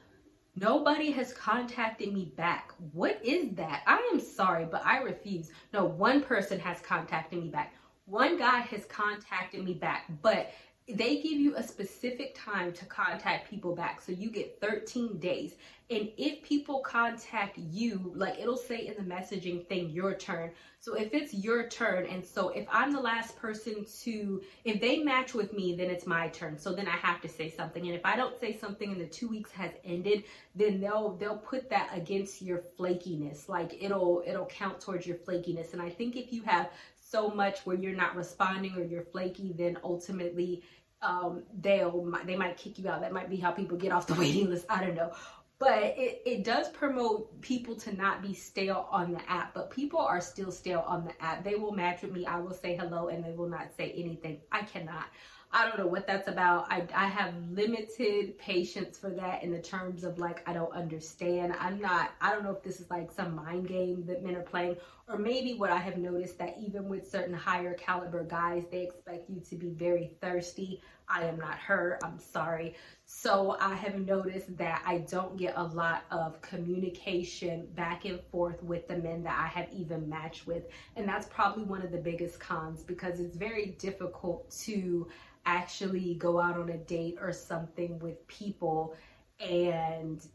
Nobody 0.58 1.10
has 1.10 1.34
contacted 1.34 2.14
me 2.14 2.32
back. 2.34 2.72
What 2.92 3.22
is 3.22 3.50
that? 3.56 3.82
I 3.86 4.08
am 4.10 4.18
sorry, 4.18 4.64
but 4.64 4.84
I 4.86 5.02
refuse. 5.02 5.50
No, 5.74 5.84
one 5.84 6.22
person 6.22 6.58
has 6.60 6.80
contacted 6.80 7.42
me 7.42 7.50
back. 7.50 7.74
One 8.06 8.38
guy 8.38 8.60
has 8.60 8.86
contacted 8.86 9.62
me 9.62 9.74
back, 9.74 10.06
but 10.22 10.50
they 10.88 11.20
give 11.20 11.32
you 11.32 11.56
a 11.56 11.62
specific 11.62 12.36
time 12.36 12.72
to 12.72 12.84
contact 12.84 13.50
people 13.50 13.74
back. 13.74 14.00
So 14.00 14.12
you 14.12 14.30
get 14.30 14.60
13 14.60 15.18
days. 15.18 15.54
And 15.88 16.10
if 16.16 16.42
people 16.42 16.80
contact 16.80 17.58
you, 17.58 18.12
like 18.14 18.38
it'll 18.38 18.56
say 18.56 18.86
in 18.86 18.94
the 18.94 19.14
messaging 19.14 19.66
thing, 19.68 19.90
your 19.90 20.14
turn. 20.14 20.50
So 20.80 20.94
if 20.94 21.12
it's 21.12 21.32
your 21.34 21.68
turn, 21.68 22.06
and 22.06 22.24
so 22.24 22.50
if 22.50 22.66
I'm 22.70 22.92
the 22.92 23.00
last 23.00 23.36
person 23.36 23.84
to, 24.02 24.42
if 24.64 24.80
they 24.80 24.98
match 24.98 25.34
with 25.34 25.52
me, 25.52 25.74
then 25.74 25.90
it's 25.90 26.06
my 26.06 26.28
turn. 26.28 26.58
So 26.58 26.72
then 26.72 26.86
I 26.88 26.96
have 26.96 27.20
to 27.22 27.28
say 27.28 27.50
something. 27.50 27.86
And 27.86 27.94
if 27.94 28.04
I 28.04 28.16
don't 28.16 28.38
say 28.38 28.56
something 28.56 28.92
and 28.92 29.00
the 29.00 29.06
two 29.06 29.28
weeks 29.28 29.50
has 29.52 29.72
ended, 29.84 30.24
then 30.54 30.80
they'll 30.80 31.16
they'll 31.16 31.38
put 31.38 31.70
that 31.70 31.90
against 31.92 32.42
your 32.42 32.62
flakiness. 32.78 33.48
Like 33.48 33.76
it'll 33.80 34.22
it'll 34.26 34.46
count 34.46 34.80
towards 34.80 35.06
your 35.06 35.16
flakiness. 35.16 35.72
And 35.72 35.82
I 35.82 35.90
think 35.90 36.16
if 36.16 36.32
you 36.32 36.42
have 36.44 36.70
so 37.16 37.30
much 37.30 37.60
where 37.64 37.76
you're 37.76 37.96
not 37.96 38.14
responding 38.14 38.76
or 38.76 38.84
you're 38.84 39.02
flaky, 39.02 39.54
then 39.56 39.78
ultimately 39.82 40.62
um, 41.02 41.42
they'll 41.60 42.12
they 42.26 42.36
might 42.36 42.56
kick 42.56 42.78
you 42.78 42.88
out. 42.88 43.00
That 43.00 43.12
might 43.12 43.30
be 43.30 43.36
how 43.36 43.52
people 43.52 43.78
get 43.78 43.92
off 43.92 44.06
the 44.06 44.14
waiting 44.22 44.50
list. 44.50 44.66
I 44.68 44.84
don't 44.84 44.94
know. 44.94 45.12
But 45.58 45.82
it, 45.82 46.20
it 46.26 46.44
does 46.44 46.68
promote 46.68 47.40
people 47.40 47.76
to 47.76 47.96
not 47.96 48.20
be 48.20 48.34
stale 48.34 48.86
on 48.90 49.12
the 49.12 49.30
app, 49.30 49.54
but 49.54 49.70
people 49.70 50.00
are 50.00 50.20
still 50.20 50.52
stale 50.52 50.84
on 50.86 51.06
the 51.06 51.22
app. 51.24 51.44
They 51.44 51.54
will 51.54 51.72
match 51.72 52.02
with 52.02 52.12
me. 52.12 52.26
I 52.26 52.38
will 52.40 52.52
say 52.52 52.76
hello 52.76 53.08
and 53.08 53.24
they 53.24 53.32
will 53.32 53.48
not 53.48 53.68
say 53.74 53.94
anything. 53.96 54.38
I 54.52 54.62
cannot. 54.62 55.06
I 55.52 55.66
don't 55.66 55.78
know 55.78 55.86
what 55.86 56.06
that's 56.06 56.28
about. 56.28 56.70
I, 56.70 56.86
I 56.94 57.06
have 57.06 57.32
limited 57.50 58.36
patience 58.36 58.98
for 58.98 59.08
that 59.10 59.42
in 59.42 59.50
the 59.50 59.60
terms 59.60 60.04
of 60.04 60.18
like, 60.18 60.46
I 60.46 60.52
don't 60.52 60.72
understand. 60.74 61.54
I'm 61.58 61.80
not, 61.80 62.10
I 62.20 62.32
don't 62.32 62.44
know 62.44 62.50
if 62.50 62.62
this 62.62 62.80
is 62.80 62.90
like 62.90 63.10
some 63.10 63.34
mind 63.34 63.68
game 63.68 64.04
that 64.06 64.22
men 64.22 64.36
are 64.36 64.42
playing, 64.42 64.76
or 65.08 65.18
maybe 65.18 65.54
what 65.54 65.70
I 65.70 65.78
have 65.78 65.98
noticed 65.98 66.38
that 66.38 66.56
even 66.58 66.88
with 66.88 67.08
certain 67.08 67.34
higher 67.34 67.74
caliber 67.74 68.24
guys, 68.24 68.64
they 68.70 68.82
expect 68.82 69.30
you 69.30 69.40
to 69.40 69.54
be 69.54 69.70
very 69.70 70.10
thirsty. 70.20 70.82
I 71.08 71.24
am 71.24 71.38
not 71.38 71.56
her. 71.58 71.98
I'm 72.02 72.18
sorry. 72.18 72.74
So 73.04 73.56
I 73.60 73.74
have 73.74 73.94
noticed 74.04 74.56
that 74.58 74.82
I 74.84 74.98
don't 74.98 75.36
get 75.36 75.54
a 75.56 75.62
lot 75.62 76.02
of 76.10 76.40
communication 76.42 77.68
back 77.76 78.04
and 78.04 78.20
forth 78.32 78.60
with 78.64 78.88
the 78.88 78.96
men 78.96 79.22
that 79.22 79.38
I 79.38 79.46
have 79.46 79.68
even 79.72 80.08
matched 80.08 80.48
with. 80.48 80.64
And 80.96 81.08
that's 81.08 81.26
probably 81.26 81.62
one 81.62 81.82
of 81.82 81.92
the 81.92 81.98
biggest 81.98 82.40
cons 82.40 82.82
because 82.82 83.20
it's 83.20 83.36
very 83.36 83.76
difficult 83.78 84.50
to 84.62 85.06
actually 85.44 86.14
go 86.14 86.40
out 86.40 86.58
on 86.58 86.70
a 86.70 86.78
date 86.78 87.18
or 87.20 87.32
something 87.32 87.96
with 88.00 88.26
people 88.26 88.96
and 89.38 90.26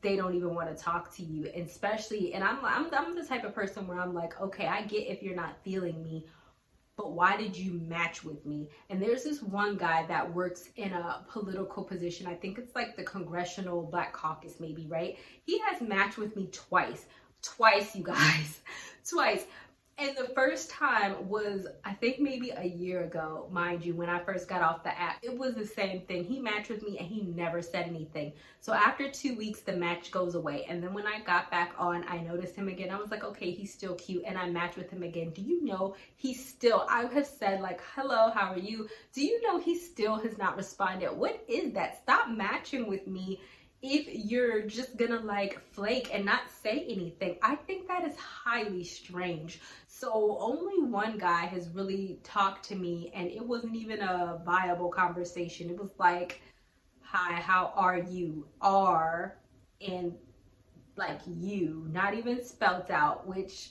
they 0.00 0.16
don't 0.16 0.34
even 0.34 0.54
want 0.54 0.74
to 0.74 0.82
talk 0.82 1.14
to 1.14 1.22
you 1.22 1.48
and 1.54 1.66
especially 1.66 2.34
and 2.34 2.42
I'm, 2.42 2.64
I'm 2.64 2.92
i'm 2.92 3.14
the 3.14 3.24
type 3.24 3.44
of 3.44 3.54
person 3.54 3.86
where 3.86 4.00
i'm 4.00 4.14
like 4.14 4.40
okay 4.40 4.66
i 4.66 4.82
get 4.82 5.06
if 5.06 5.22
you're 5.22 5.36
not 5.36 5.56
feeling 5.62 6.02
me 6.02 6.26
but 6.98 7.12
why 7.12 7.36
did 7.36 7.56
you 7.56 7.74
match 7.86 8.24
with 8.24 8.44
me? 8.44 8.68
And 8.90 9.00
there's 9.00 9.22
this 9.22 9.40
one 9.40 9.76
guy 9.76 10.04
that 10.08 10.34
works 10.34 10.68
in 10.74 10.92
a 10.92 11.24
political 11.30 11.84
position 11.84 12.26
i 12.26 12.34
think 12.34 12.58
it's 12.58 12.74
like 12.74 12.96
the 12.96 13.04
congressional 13.04 13.82
black 13.82 14.12
caucus 14.12 14.58
maybe 14.58 14.86
right? 14.88 15.16
He 15.44 15.60
has 15.60 15.80
matched 15.80 16.18
with 16.18 16.34
me 16.36 16.48
twice. 16.52 17.06
Twice 17.40 17.94
you 17.94 18.02
guys. 18.02 18.60
Twice 19.08 19.46
and 19.98 20.16
the 20.16 20.32
first 20.32 20.70
time 20.70 21.28
was, 21.28 21.66
I 21.84 21.92
think 21.92 22.20
maybe 22.20 22.50
a 22.50 22.64
year 22.64 23.02
ago, 23.02 23.48
mind 23.50 23.84
you, 23.84 23.96
when 23.96 24.08
I 24.08 24.20
first 24.20 24.48
got 24.48 24.62
off 24.62 24.84
the 24.84 24.96
app. 24.96 25.18
It 25.22 25.36
was 25.36 25.54
the 25.54 25.66
same 25.66 26.02
thing. 26.02 26.22
He 26.22 26.38
matched 26.38 26.70
with 26.70 26.84
me 26.84 26.98
and 26.98 27.08
he 27.08 27.22
never 27.22 27.60
said 27.60 27.86
anything. 27.86 28.32
So 28.60 28.72
after 28.72 29.10
two 29.10 29.36
weeks, 29.36 29.60
the 29.60 29.72
match 29.72 30.12
goes 30.12 30.36
away. 30.36 30.66
And 30.68 30.80
then 30.80 30.94
when 30.94 31.06
I 31.06 31.20
got 31.20 31.50
back 31.50 31.72
on, 31.78 32.04
I 32.08 32.18
noticed 32.18 32.54
him 32.54 32.68
again. 32.68 32.90
I 32.90 32.96
was 32.96 33.10
like, 33.10 33.24
okay, 33.24 33.50
he's 33.50 33.72
still 33.72 33.96
cute. 33.96 34.22
And 34.24 34.38
I 34.38 34.48
matched 34.48 34.76
with 34.76 34.88
him 34.88 35.02
again. 35.02 35.30
Do 35.30 35.42
you 35.42 35.64
know 35.64 35.96
he's 36.14 36.44
still, 36.44 36.86
I 36.88 37.06
have 37.06 37.26
said 37.26 37.60
like, 37.60 37.80
hello, 37.96 38.30
how 38.30 38.52
are 38.52 38.58
you? 38.58 38.88
Do 39.12 39.24
you 39.24 39.42
know 39.42 39.58
he 39.58 39.76
still 39.76 40.16
has 40.20 40.38
not 40.38 40.56
responded? 40.56 41.10
What 41.10 41.44
is 41.48 41.72
that? 41.72 42.00
Stop 42.02 42.30
matching 42.30 42.86
with 42.86 43.08
me 43.08 43.40
if 43.80 44.08
you're 44.08 44.62
just 44.62 44.96
gonna 44.96 45.20
like 45.20 45.60
flake 45.70 46.10
and 46.12 46.24
not 46.24 46.42
say 46.62 46.84
anything. 46.88 47.36
I 47.42 47.54
think 47.54 47.86
that 47.88 48.04
is 48.04 48.16
highly 48.16 48.84
strange. 48.84 49.60
So 49.86 50.36
only 50.40 50.82
one 50.82 51.18
guy 51.18 51.46
has 51.46 51.68
really 51.70 52.18
talked 52.24 52.64
to 52.66 52.76
me 52.76 53.10
and 53.14 53.30
it 53.30 53.44
wasn't 53.44 53.76
even 53.76 54.00
a 54.00 54.40
viable 54.44 54.88
conversation. 54.88 55.70
It 55.70 55.78
was 55.78 55.90
like, 55.98 56.40
hi, 57.02 57.34
how 57.40 57.72
are 57.76 57.98
you? 57.98 58.46
Are 58.60 59.38
and 59.86 60.14
like 60.96 61.20
you, 61.26 61.86
not 61.92 62.14
even 62.14 62.44
spelt 62.44 62.90
out, 62.90 63.26
which 63.26 63.70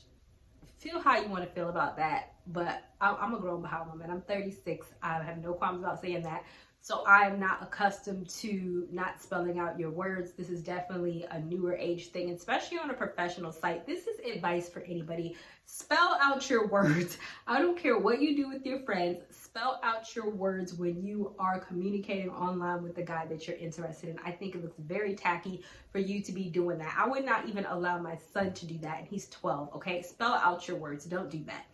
feel 0.80 1.02
how 1.02 1.20
you 1.20 1.28
want 1.28 1.44
to 1.44 1.50
feel 1.50 1.70
about 1.70 1.98
that. 1.98 2.34
But 2.48 2.84
I'm 3.02 3.34
a 3.34 3.40
grown 3.40 3.62
behind 3.62 3.90
woman. 3.90 4.10
I'm 4.10 4.22
36. 4.22 4.88
I 5.04 5.22
have 5.22 5.44
no 5.44 5.54
qualms 5.54 5.82
about 5.82 6.02
saying 6.02 6.24
that. 6.24 6.46
So 6.88 7.04
I'm 7.06 7.38
not 7.38 7.62
accustomed 7.62 8.30
to 8.30 8.88
not 8.94 9.22
spelling 9.22 9.60
out 9.60 9.78
your 9.78 9.92
words. 9.92 10.32
This 10.32 10.50
is 10.50 10.62
definitely 10.62 11.26
a 11.30 11.38
newer 11.38 11.76
age 11.76 12.12
thing, 12.12 12.30
especially 12.30 12.78
on 12.78 12.90
a 12.90 12.94
professional 12.94 13.52
site. 13.52 13.86
This 13.86 14.08
is 14.08 14.20
advice 14.20 14.70
for 14.70 14.80
anybody. 14.80 15.36
Spell 15.66 16.18
out 16.22 16.50
your 16.50 16.68
words. 16.68 17.18
I 17.46 17.62
don't 17.62 17.78
care 17.78 18.00
what 18.00 18.22
you 18.22 18.38
do 18.38 18.48
with 18.48 18.66
your 18.66 18.80
friends. 18.84 19.18
Spell 19.32 19.82
out 19.84 20.16
your 20.16 20.30
words 20.30 20.76
when 20.76 21.04
you 21.04 21.36
are 21.40 21.60
communicating 21.60 22.30
online 22.30 22.84
with 22.84 22.96
the 22.96 23.04
guy 23.04 23.26
that 23.26 23.50
you're 23.50 23.58
interested 23.58 24.12
in. 24.12 24.18
I 24.24 24.32
think 24.32 24.56
it 24.56 24.64
looks 24.64 24.80
very 24.80 25.14
tacky 25.14 25.66
for 25.92 26.00
you 26.00 26.22
to 26.22 26.32
be 26.32 26.46
doing 26.46 26.78
that. 26.78 26.96
I 26.98 27.06
would 27.06 27.26
not 27.26 27.50
even 27.50 27.66
allow 27.66 27.98
my 28.00 28.18
son 28.32 28.54
to 28.54 28.66
do 28.66 28.78
that, 28.78 29.00
and 29.00 29.08
he's 29.10 29.28
12, 29.28 29.76
okay? 29.76 30.04
Spell 30.04 30.36
out 30.36 30.70
your 30.70 30.78
words. 30.78 31.04
Don't 31.04 31.30
do 31.30 31.44
that. 31.48 31.66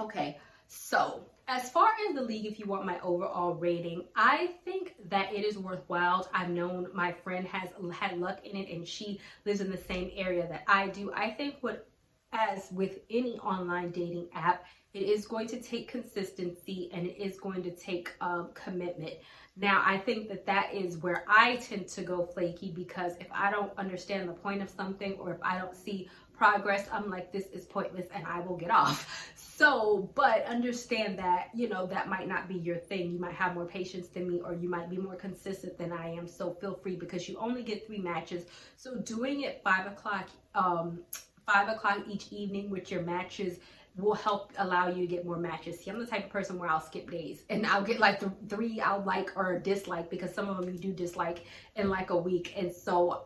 Okay, 0.00 0.38
so 0.68 1.20
as 1.48 1.70
far 1.70 1.90
as 2.08 2.14
the 2.14 2.22
league, 2.22 2.46
if 2.46 2.58
you 2.58 2.66
want 2.66 2.84
my 2.84 2.98
overall 3.00 3.54
rating, 3.54 4.04
I 4.16 4.50
think 4.64 4.94
that 5.08 5.32
it 5.32 5.44
is 5.44 5.56
worthwhile. 5.56 6.28
I've 6.34 6.50
known 6.50 6.88
my 6.92 7.12
friend 7.12 7.46
has 7.46 7.70
had 7.92 8.18
luck 8.18 8.44
in 8.44 8.56
it 8.56 8.68
and 8.68 8.86
she 8.86 9.20
lives 9.44 9.60
in 9.60 9.70
the 9.70 9.76
same 9.76 10.10
area 10.16 10.48
that 10.48 10.64
I 10.66 10.88
do. 10.88 11.12
I 11.14 11.30
think 11.30 11.56
what, 11.60 11.88
as 12.32 12.72
with 12.72 12.98
any 13.10 13.38
online 13.38 13.92
dating 13.92 14.28
app, 14.34 14.64
it 14.92 15.02
is 15.02 15.26
going 15.26 15.46
to 15.48 15.60
take 15.60 15.88
consistency 15.88 16.90
and 16.92 17.06
it 17.06 17.16
is 17.16 17.38
going 17.38 17.62
to 17.62 17.70
take 17.70 18.12
um, 18.20 18.48
commitment. 18.54 19.14
Now, 19.56 19.82
I 19.84 19.98
think 19.98 20.28
that 20.28 20.46
that 20.46 20.74
is 20.74 20.98
where 20.98 21.24
I 21.28 21.56
tend 21.56 21.86
to 21.88 22.02
go 22.02 22.24
flaky 22.26 22.72
because 22.72 23.12
if 23.20 23.28
I 23.30 23.50
don't 23.50 23.72
understand 23.78 24.28
the 24.28 24.32
point 24.32 24.62
of 24.62 24.70
something 24.70 25.14
or 25.14 25.32
if 25.32 25.38
I 25.42 25.58
don't 25.58 25.76
see 25.76 26.08
progress, 26.36 26.88
I'm 26.92 27.10
like, 27.10 27.32
this 27.32 27.46
is 27.52 27.64
pointless 27.64 28.06
and 28.14 28.26
I 28.26 28.40
will 28.40 28.56
get 28.56 28.70
off. 28.70 29.32
So, 29.56 30.10
but 30.14 30.44
understand 30.44 31.18
that, 31.18 31.48
you 31.54 31.66
know, 31.66 31.86
that 31.86 32.10
might 32.10 32.28
not 32.28 32.46
be 32.46 32.56
your 32.56 32.76
thing. 32.76 33.12
You 33.12 33.18
might 33.18 33.32
have 33.32 33.54
more 33.54 33.64
patience 33.64 34.08
than 34.08 34.28
me 34.28 34.42
or 34.44 34.52
you 34.52 34.68
might 34.68 34.90
be 34.90 34.98
more 34.98 35.14
consistent 35.14 35.78
than 35.78 35.92
I 35.92 36.10
am. 36.12 36.28
So 36.28 36.52
feel 36.60 36.74
free 36.74 36.94
because 36.94 37.26
you 37.26 37.38
only 37.38 37.62
get 37.62 37.86
three 37.86 38.00
matches. 38.00 38.44
So 38.76 38.96
doing 38.96 39.44
it 39.44 39.62
five 39.64 39.86
o'clock, 39.86 40.28
um, 40.54 41.00
five 41.46 41.70
o'clock 41.70 42.00
each 42.06 42.30
evening 42.30 42.68
with 42.68 42.90
your 42.90 43.00
matches 43.00 43.58
will 43.96 44.14
help 44.14 44.52
allow 44.58 44.88
you 44.88 45.00
to 45.00 45.06
get 45.06 45.24
more 45.24 45.38
matches. 45.38 45.80
See, 45.80 45.90
I'm 45.90 45.98
the 45.98 46.06
type 46.06 46.24
of 46.24 46.30
person 46.30 46.58
where 46.58 46.68
I'll 46.68 46.80
skip 46.80 47.10
days 47.10 47.42
and 47.48 47.66
I'll 47.66 47.82
get 47.82 47.98
like 47.98 48.20
the 48.20 48.30
three 48.48 48.80
I'll 48.80 49.02
like 49.02 49.30
or 49.36 49.58
dislike 49.58 50.10
because 50.10 50.34
some 50.34 50.48
of 50.48 50.58
them 50.58 50.70
you 50.70 50.78
do 50.78 50.92
dislike 50.92 51.44
in 51.76 51.88
like 51.88 52.10
a 52.10 52.16
week. 52.16 52.52
And 52.56 52.72
so 52.72 53.24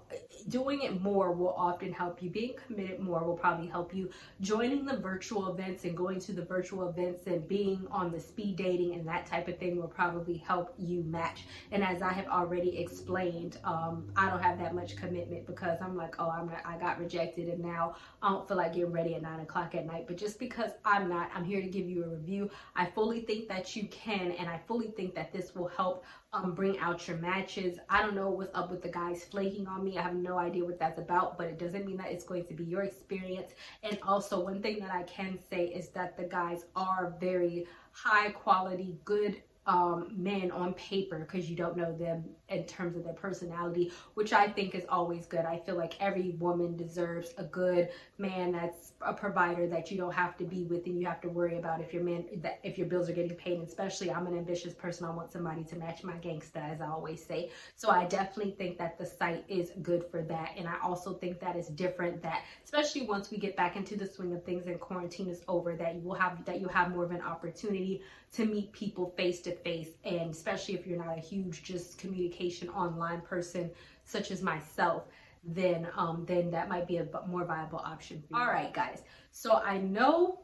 doing 0.48 0.82
it 0.82 1.00
more 1.00 1.32
will 1.32 1.54
often 1.54 1.92
help 1.92 2.22
you. 2.22 2.30
Being 2.30 2.54
committed 2.66 3.00
more 3.00 3.24
will 3.24 3.36
probably 3.36 3.66
help 3.66 3.94
you. 3.94 4.10
Joining 4.40 4.84
the 4.84 4.96
virtual 4.96 5.52
events 5.52 5.84
and 5.84 5.96
going 5.96 6.20
to 6.20 6.32
the 6.32 6.44
virtual 6.44 6.88
events 6.88 7.26
and 7.26 7.46
being 7.48 7.86
on 7.90 8.12
the 8.12 8.20
speed 8.20 8.56
dating 8.56 8.94
and 8.94 9.06
that 9.08 9.26
type 9.26 9.48
of 9.48 9.58
thing 9.58 9.76
will 9.76 9.88
probably 9.88 10.36
help 10.36 10.74
you 10.78 11.02
match. 11.02 11.46
And 11.72 11.82
as 11.82 12.00
I 12.00 12.12
have 12.12 12.26
already 12.26 12.78
explained, 12.78 13.58
um, 13.64 14.06
I 14.16 14.30
don't 14.30 14.42
have 14.42 14.58
that 14.58 14.74
much 14.74 14.96
commitment 14.96 15.46
because 15.46 15.78
I'm 15.80 15.96
like, 15.96 16.16
oh, 16.20 16.30
I'm 16.30 16.50
I 16.64 16.76
got 16.78 16.98
rejected 16.98 17.48
and 17.48 17.60
now 17.60 17.96
I 18.22 18.30
don't 18.30 18.46
feel 18.46 18.56
like 18.56 18.74
getting 18.74 18.92
ready 18.92 19.14
at 19.14 19.22
nine 19.22 19.40
o'clock 19.40 19.74
at 19.74 19.86
night. 19.86 20.04
But 20.06 20.16
just 20.16 20.38
because 20.38 20.59
because 20.60 20.76
I'm 20.84 21.08
not. 21.08 21.30
I'm 21.34 21.44
here 21.44 21.62
to 21.62 21.68
give 21.68 21.88
you 21.88 22.04
a 22.04 22.08
review. 22.08 22.50
I 22.76 22.86
fully 22.86 23.20
think 23.20 23.48
that 23.48 23.74
you 23.74 23.88
can, 23.88 24.32
and 24.32 24.48
I 24.48 24.60
fully 24.66 24.88
think 24.88 25.14
that 25.14 25.32
this 25.32 25.54
will 25.54 25.68
help 25.68 26.04
um, 26.32 26.54
bring 26.54 26.78
out 26.78 27.08
your 27.08 27.16
matches. 27.16 27.78
I 27.88 28.02
don't 28.02 28.14
know 28.14 28.28
what's 28.28 28.54
up 28.54 28.70
with 28.70 28.82
the 28.82 28.90
guys 28.90 29.24
flaking 29.24 29.66
on 29.66 29.82
me. 29.82 29.96
I 29.96 30.02
have 30.02 30.14
no 30.14 30.38
idea 30.38 30.64
what 30.64 30.78
that's 30.78 30.98
about, 30.98 31.38
but 31.38 31.46
it 31.46 31.58
doesn't 31.58 31.86
mean 31.86 31.96
that 31.96 32.10
it's 32.10 32.24
going 32.24 32.44
to 32.46 32.54
be 32.54 32.64
your 32.64 32.82
experience. 32.82 33.52
And 33.82 33.98
also, 34.02 34.44
one 34.44 34.60
thing 34.60 34.80
that 34.80 34.90
I 34.92 35.04
can 35.04 35.38
say 35.48 35.66
is 35.66 35.88
that 35.90 36.16
the 36.18 36.24
guys 36.24 36.66
are 36.76 37.14
very 37.18 37.66
high 37.92 38.30
quality, 38.30 38.96
good 39.04 39.42
um, 39.66 40.08
men 40.16 40.50
on 40.50 40.72
paper 40.74 41.18
because 41.18 41.48
you 41.48 41.56
don't 41.56 41.76
know 41.76 41.96
them 41.96 42.24
in 42.48 42.64
terms 42.64 42.96
of 42.96 43.04
their 43.04 43.12
personality, 43.12 43.92
which 44.14 44.32
I 44.32 44.48
think 44.48 44.74
is 44.74 44.84
always 44.88 45.26
good. 45.26 45.44
I 45.44 45.58
feel 45.58 45.76
like 45.76 45.94
every 46.00 46.30
woman 46.38 46.76
deserves 46.76 47.34
a 47.36 47.44
good 47.44 47.90
man 48.18 48.52
that's 48.52 48.92
a 49.02 49.12
provider 49.12 49.66
that 49.68 49.90
you 49.90 49.98
don't 49.98 50.14
have 50.14 50.36
to 50.38 50.44
be 50.44 50.64
with 50.64 50.86
and 50.86 50.98
you 50.98 51.06
have 51.06 51.20
to 51.20 51.28
worry 51.28 51.58
about 51.58 51.80
if 51.80 51.92
your 51.92 52.02
man 52.02 52.24
that 52.38 52.58
if 52.62 52.78
your 52.78 52.86
bills 52.86 53.08
are 53.08 53.12
getting 53.12 53.36
paid. 53.36 53.58
And 53.58 53.68
especially, 53.68 54.10
I'm 54.10 54.26
an 54.26 54.36
ambitious 54.36 54.72
person. 54.72 55.06
I 55.06 55.10
want 55.10 55.30
somebody 55.30 55.62
to 55.64 55.76
match 55.76 56.02
my 56.02 56.14
gangsta, 56.14 56.56
as 56.56 56.80
I 56.80 56.86
always 56.86 57.22
say. 57.22 57.50
So 57.76 57.90
I 57.90 58.06
definitely 58.06 58.52
think 58.52 58.78
that 58.78 58.98
the 58.98 59.06
site 59.06 59.44
is 59.48 59.72
good 59.82 60.04
for 60.10 60.22
that. 60.22 60.54
And 60.56 60.66
I 60.66 60.76
also 60.82 61.14
think 61.14 61.38
that 61.40 61.54
is 61.54 61.68
different. 61.68 62.22
That 62.22 62.42
especially 62.64 63.02
once 63.02 63.30
we 63.30 63.38
get 63.38 63.56
back 63.56 63.76
into 63.76 63.96
the 63.96 64.06
swing 64.06 64.32
of 64.34 64.42
things 64.44 64.66
and 64.66 64.80
quarantine 64.80 65.28
is 65.28 65.42
over, 65.46 65.76
that 65.76 65.94
you 65.96 66.00
will 66.00 66.14
have 66.14 66.44
that 66.46 66.60
you 66.60 66.68
have 66.68 66.90
more 66.90 67.04
of 67.04 67.10
an 67.10 67.20
opportunity 67.20 68.02
to 68.32 68.44
meet 68.44 68.72
people 68.72 69.12
face 69.16 69.40
to 69.42 69.54
face, 69.56 69.90
and 70.04 70.30
especially 70.30 70.74
if 70.74 70.86
you're 70.86 71.04
not 71.04 71.16
a 71.16 71.20
huge 71.20 71.62
just 71.62 71.98
communication 71.98 72.68
online 72.70 73.20
person 73.22 73.70
such 74.04 74.30
as 74.30 74.42
myself 74.42 75.04
then 75.44 75.88
um, 75.96 76.24
then 76.26 76.50
that 76.50 76.68
might 76.68 76.86
be 76.86 76.98
a 76.98 77.06
more 77.26 77.44
viable 77.44 77.78
option 77.78 78.22
All 78.34 78.46
right, 78.46 78.72
guys. 78.72 79.02
So 79.30 79.56
I 79.56 79.78
know 79.78 80.40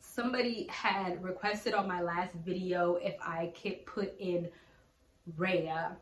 somebody 0.00 0.66
had 0.70 1.22
requested 1.22 1.74
on 1.74 1.88
my 1.88 2.02
last 2.02 2.34
video 2.44 2.96
if 2.96 3.14
I 3.22 3.52
could 3.60 3.86
put 3.86 4.14
in 4.18 4.48
Raya. 5.38 5.92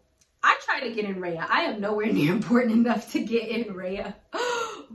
I 0.42 0.59
try 0.64 0.80
to 0.80 0.95
get 0.95 1.04
in 1.04 1.16
Raya. 1.16 1.47
I 1.49 1.62
am 1.64 1.80
nowhere 1.80 2.07
near 2.12 2.33
important 2.33 2.73
enough 2.73 3.12
to 3.12 3.21
get 3.21 3.49
in 3.49 3.75
Raya. 3.75 4.14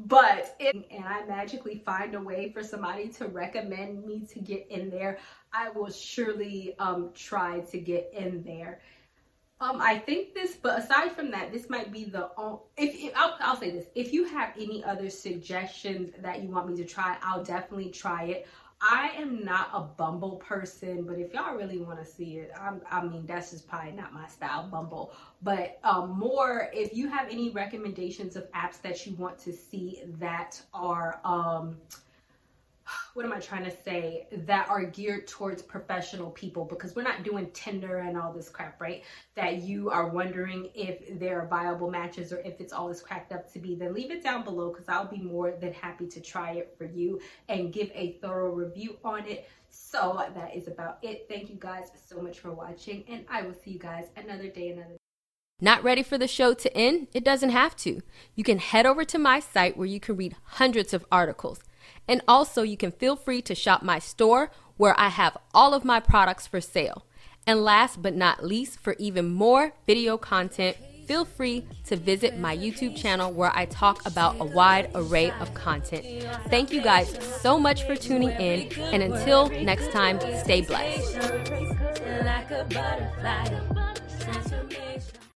But 0.05 0.55
and 0.59 0.85
I 1.03 1.25
magically 1.25 1.81
find 1.85 2.15
a 2.15 2.21
way 2.21 2.51
for 2.51 2.63
somebody 2.63 3.09
to 3.09 3.27
recommend 3.27 4.05
me 4.05 4.25
to 4.33 4.39
get 4.39 4.67
in 4.69 4.89
there, 4.89 5.17
I 5.51 5.69
will 5.69 5.89
surely 5.89 6.75
um, 6.79 7.11
try 7.15 7.61
to 7.61 7.79
get 7.79 8.11
in 8.13 8.43
there. 8.43 8.81
Um, 9.61 9.79
I 9.81 9.97
think 9.97 10.33
this, 10.33 10.55
but 10.55 10.77
aside 10.77 11.13
from 11.13 11.31
that, 11.31 11.51
this 11.51 11.69
might 11.69 11.91
be 11.91 12.03
the 12.03 12.29
if, 12.77 12.93
if 12.93 13.13
I'll, 13.15 13.37
I'll 13.39 13.55
say 13.55 13.71
this: 13.71 13.85
if 13.95 14.11
you 14.13 14.25
have 14.25 14.53
any 14.59 14.83
other 14.83 15.09
suggestions 15.09 16.11
that 16.21 16.43
you 16.43 16.49
want 16.49 16.69
me 16.69 16.75
to 16.75 16.85
try, 16.85 17.17
I'll 17.23 17.43
definitely 17.43 17.89
try 17.89 18.25
it. 18.25 18.47
I 18.81 19.11
am 19.17 19.43
not 19.43 19.69
a 19.73 19.81
Bumble 19.81 20.35
person, 20.35 21.03
but 21.03 21.17
if 21.17 21.33
y'all 21.33 21.55
really 21.55 21.79
want 21.79 21.99
to 21.99 22.05
see 22.05 22.37
it, 22.37 22.51
I'm, 22.59 22.81
i 22.91 23.03
mean, 23.03 23.25
that's 23.25 23.51
just 23.51 23.67
probably 23.67 23.91
not 23.91 24.13
my 24.13 24.27
style, 24.27 24.67
Bumble. 24.69 25.13
But 25.41 25.79
um, 25.83 26.17
more, 26.19 26.69
if 26.73 26.93
you 26.93 27.07
have 27.07 27.29
any 27.29 27.49
recommendations 27.51 28.35
of 28.35 28.51
apps 28.51 28.81
that 28.81 29.05
you 29.05 29.15
want 29.15 29.39
to 29.39 29.53
see 29.53 30.01
that 30.19 30.61
are 30.73 31.19
um, 31.23 31.77
what 33.15 33.25
am 33.25 33.31
I 33.31 33.39
trying 33.39 33.63
to 33.63 33.71
say, 33.71 34.27
that 34.45 34.67
are 34.69 34.83
geared 34.83 35.25
towards 35.25 35.61
professional 35.61 36.31
people 36.31 36.65
because 36.65 36.97
we're 36.97 37.03
not 37.03 37.23
doing 37.23 37.49
Tinder 37.53 37.99
and 37.99 38.17
all 38.17 38.33
this 38.33 38.49
crap, 38.49 38.79
right? 38.81 39.03
That 39.35 39.61
you 39.61 39.89
are 39.89 40.09
wondering 40.09 40.69
if 40.75 41.17
there 41.17 41.39
are 41.39 41.47
viable 41.47 41.89
matches 41.89 42.33
or 42.33 42.39
if 42.39 42.59
it's 42.59 42.73
all 42.73 42.89
as 42.89 43.01
cracked 43.01 43.31
up 43.31 43.51
to 43.53 43.59
be, 43.59 43.73
then 43.73 43.93
leave 43.93 44.11
it 44.11 44.21
down 44.21 44.43
below 44.43 44.69
because 44.69 44.89
I'll 44.89 45.07
be 45.07 45.21
more 45.21 45.53
than 45.61 45.71
happy 45.71 46.07
to 46.07 46.19
try 46.19 46.55
it 46.55 46.75
for 46.77 46.83
you 46.83 47.21
and 47.47 47.71
give 47.71 47.89
a 47.95 48.17
thorough 48.21 48.51
review 48.51 48.97
on 49.05 49.25
it. 49.25 49.49
So 49.69 50.21
that 50.35 50.53
is 50.53 50.67
about 50.67 50.97
it. 51.01 51.25
Thank 51.29 51.49
you 51.49 51.55
guys 51.57 51.91
so 52.05 52.21
much 52.21 52.39
for 52.39 52.51
watching, 52.51 53.05
and 53.07 53.23
I 53.29 53.43
will 53.43 53.53
see 53.53 53.71
you 53.71 53.79
guys 53.79 54.07
another 54.17 54.49
day, 54.49 54.71
another 54.71 54.97
not 55.61 55.85
ready 55.85 56.03
for 56.03 56.17
the 56.17 56.27
show 56.27 56.53
to 56.53 56.77
end? 56.77 57.07
It 57.13 57.23
doesn't 57.23 57.51
have 57.51 57.77
to. 57.77 58.01
You 58.35 58.43
can 58.43 58.59
head 58.59 58.85
over 58.85 59.05
to 59.05 59.17
my 59.17 59.39
site 59.39 59.77
where 59.77 59.87
you 59.87 60.01
can 60.01 60.17
read 60.17 60.35
hundreds 60.43 60.93
of 60.93 61.05
articles. 61.09 61.61
And 62.07 62.21
also, 62.27 62.61
you 62.61 62.77
can 62.77 62.91
feel 62.91 63.15
free 63.15 63.41
to 63.43 63.55
shop 63.55 63.81
my 63.81 63.99
store 63.99 64.51
where 64.77 64.99
I 64.99 65.09
have 65.09 65.37
all 65.53 65.73
of 65.73 65.85
my 65.85 65.99
products 65.99 66.47
for 66.47 66.61
sale. 66.61 67.05
And 67.47 67.63
last 67.63 68.01
but 68.01 68.15
not 68.15 68.43
least, 68.43 68.79
for 68.79 68.95
even 68.97 69.33
more 69.33 69.73
video 69.85 70.17
content, 70.17 70.77
feel 71.05 71.25
free 71.25 71.65
to 71.85 71.95
visit 71.95 72.37
my 72.39 72.57
YouTube 72.57 72.95
channel 72.97 73.31
where 73.31 73.51
I 73.53 73.65
talk 73.65 74.05
about 74.07 74.35
a 74.39 74.45
wide 74.45 74.89
array 74.95 75.31
of 75.39 75.53
content. 75.53 76.25
Thank 76.49 76.71
you 76.71 76.81
guys 76.81 77.15
so 77.41 77.59
much 77.59 77.83
for 77.83 77.95
tuning 77.95 78.31
in, 78.31 78.71
and 78.79 79.03
until 79.03 79.49
next 79.49 79.91
time, 79.91 80.19
stay 80.43 80.61
blessed. 80.61 81.15